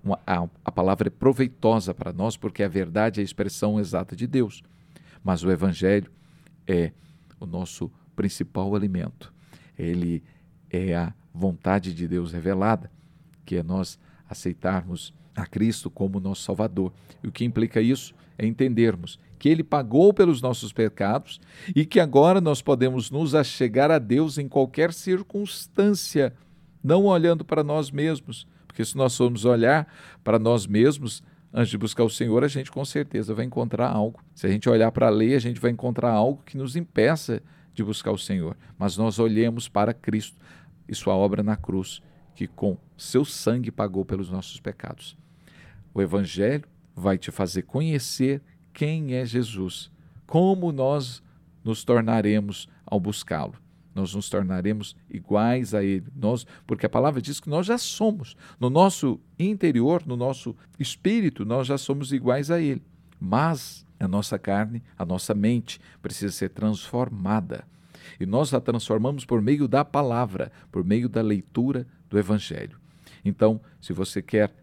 uma, 0.04 0.20
a, 0.26 0.48
a 0.64 0.72
palavra 0.72 1.08
é 1.08 1.10
proveitosa 1.10 1.94
para 1.94 2.14
nós 2.14 2.38
porque 2.38 2.64
a 2.64 2.68
verdade 2.68 3.20
é 3.20 3.22
a 3.22 3.24
expressão 3.24 3.80
exata 3.80 4.16
de 4.16 4.28
Deus. 4.28 4.62
Mas 5.24 5.44
o 5.44 5.52
Evangelho 5.52 6.12
é 6.68 6.92
o 7.40 7.46
nosso 7.46 7.92
principal 8.16 8.76
alimento. 8.76 9.34
Ele 9.78 10.24
é 10.70 10.96
a 10.96 11.14
vontade 11.34 11.94
de 11.94 12.08
Deus 12.08 12.32
revelada, 12.32 12.92
que 13.46 13.58
é 13.58 13.64
nós 13.64 14.00
aceitarmos 14.30 15.14
a 15.36 15.46
Cristo 15.46 15.90
como 15.90 16.20
nosso 16.20 16.44
Salvador. 16.44 16.94
E 17.24 17.28
o 17.28 17.32
que 17.32 17.44
implica 17.44 17.82
isso 17.82 18.14
é 18.38 18.46
entendermos 18.46 19.20
que 19.38 19.50
Ele 19.50 19.64
pagou 19.64 20.14
pelos 20.14 20.42
nossos 20.42 20.72
pecados 20.72 21.40
e 21.76 21.86
que 21.86 22.00
agora 22.00 22.42
nós 22.42 22.62
podemos 22.62 23.12
nos 23.12 23.36
achegar 23.36 23.92
a 23.92 24.00
Deus 24.00 24.38
em 24.38 24.48
qualquer 24.48 24.94
circunstância, 24.94 26.34
não 26.84 27.06
olhando 27.06 27.44
para 27.44 27.64
nós 27.64 27.92
mesmos, 27.92 28.48
porque 28.66 28.84
se 28.84 28.98
nós 28.98 29.16
formos 29.16 29.46
olhar 29.46 29.88
para 30.24 30.40
nós 30.40 30.66
mesmos, 30.66 31.24
antes 31.54 31.70
de 31.70 31.78
buscar 31.78 32.04
o 32.04 32.10
Senhor, 32.10 32.44
a 32.44 32.48
gente 32.48 32.72
com 32.72 32.84
certeza 32.84 33.34
vai 33.34 33.46
encontrar 33.46 33.90
algo. 33.90 34.20
Se 34.34 34.46
a 34.48 34.50
gente 34.50 34.68
olhar 34.70 34.92
para 34.92 35.08
a 35.08 35.12
lei, 35.12 35.36
a 35.36 35.40
gente 35.40 35.60
vai 35.60 35.72
encontrar 35.72 36.12
algo 36.12 36.42
que 36.46 36.58
nos 36.58 36.76
impeça 36.76 37.42
de 37.74 37.84
buscar 37.84 38.12
o 38.12 38.18
Senhor. 38.18 38.58
Mas 38.78 38.98
nós 38.98 39.20
olhemos 39.20 39.70
para 39.70 39.94
Cristo 39.94 40.38
e 40.88 40.96
sua 40.96 41.16
obra 41.16 41.44
na 41.44 41.56
cruz, 41.56 42.02
que 42.36 42.48
com 42.48 42.78
seu 42.98 43.24
sangue 43.24 43.72
pagou 43.72 44.04
pelos 44.04 44.30
nossos 44.30 44.60
pecados. 44.60 45.16
O 45.94 46.02
Evangelho 46.02 46.66
vai 46.96 47.18
te 47.18 47.32
fazer 47.32 47.64
conhecer 47.64 48.42
quem 48.74 49.14
é 49.14 49.26
Jesus, 49.26 49.92
como 50.26 50.72
nós 50.72 51.22
nos 51.64 51.84
tornaremos 51.84 52.68
ao 52.86 53.00
buscá-lo 53.00 53.56
nós 53.96 54.14
nos 54.14 54.30
tornaremos 54.30 54.94
iguais 55.10 55.74
a 55.74 55.82
Ele. 55.82 56.06
Nós, 56.14 56.46
porque 56.68 56.86
a 56.86 56.90
palavra 56.90 57.22
diz 57.22 57.40
que 57.40 57.50
nós 57.50 57.66
já 57.66 57.78
somos. 57.78 58.36
No 58.60 58.70
nosso 58.70 59.22
interior, 59.40 60.04
no 60.06 60.18
nosso 60.18 60.54
espírito, 60.78 61.46
nós 61.46 61.66
já 61.66 61.78
somos 61.78 62.12
iguais 62.12 62.52
a 62.52 62.60
Ele. 62.60 62.84
Mas 63.18 63.86
a 63.98 64.08
nossa 64.08 64.38
carne, 64.38 64.84
a 64.98 65.06
nossa 65.06 65.34
mente 65.34 65.80
precisa 66.02 66.34
ser 66.34 66.50
transformada. 66.50 67.66
E 68.20 68.26
nós 68.26 68.54
a 68.54 68.60
transformamos 68.60 69.24
por 69.24 69.42
meio 69.42 69.66
da 69.66 69.86
palavra, 69.86 70.52
por 70.70 70.84
meio 70.84 71.08
da 71.08 71.22
leitura 71.22 71.88
do 72.10 72.20
Evangelho. 72.20 72.78
Então, 73.24 73.62
se 73.80 73.94
você 73.94 74.22
quer 74.22 74.54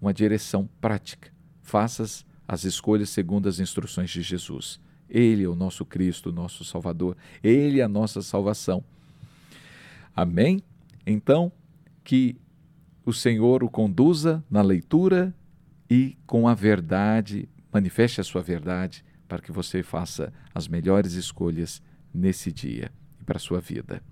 uma 0.00 0.14
direção 0.14 0.68
prática, 0.80 1.32
faça 1.66 2.24
as 2.46 2.64
escolhas 2.64 3.10
segundo 3.10 3.48
as 3.48 3.58
instruções 3.58 4.08
de 4.10 4.22
Jesus. 4.22 4.80
Ele 5.10 5.44
é 5.44 5.48
o 5.48 5.54
nosso 5.54 5.84
Cristo, 5.84 6.30
o 6.30 6.32
nosso 6.32 6.64
Salvador. 6.64 7.16
Ele 7.42 7.80
é 7.80 7.82
a 7.82 7.88
nossa 7.88 8.22
salvação. 8.22 8.82
Amém? 10.14 10.62
Então, 11.04 11.52
que 12.02 12.36
o 13.04 13.12
Senhor 13.12 13.62
o 13.62 13.68
conduza 13.68 14.42
na 14.50 14.62
leitura 14.62 15.34
e 15.90 16.16
com 16.26 16.48
a 16.48 16.54
verdade, 16.54 17.48
manifeste 17.72 18.20
a 18.20 18.24
sua 18.24 18.42
verdade 18.42 19.04
para 19.28 19.40
que 19.40 19.52
você 19.52 19.82
faça 19.82 20.32
as 20.54 20.66
melhores 20.68 21.12
escolhas 21.12 21.82
nesse 22.14 22.50
dia 22.50 22.90
e 23.20 23.24
para 23.24 23.36
a 23.36 23.40
sua 23.40 23.60
vida. 23.60 24.02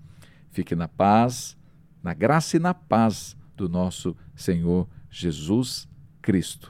Fique 0.51 0.75
na 0.75 0.87
paz, 0.87 1.57
na 2.03 2.13
graça 2.13 2.57
e 2.57 2.59
na 2.59 2.73
paz 2.73 3.35
do 3.55 3.67
nosso 3.67 4.15
Senhor 4.35 4.87
Jesus 5.09 5.87
Cristo. 6.21 6.63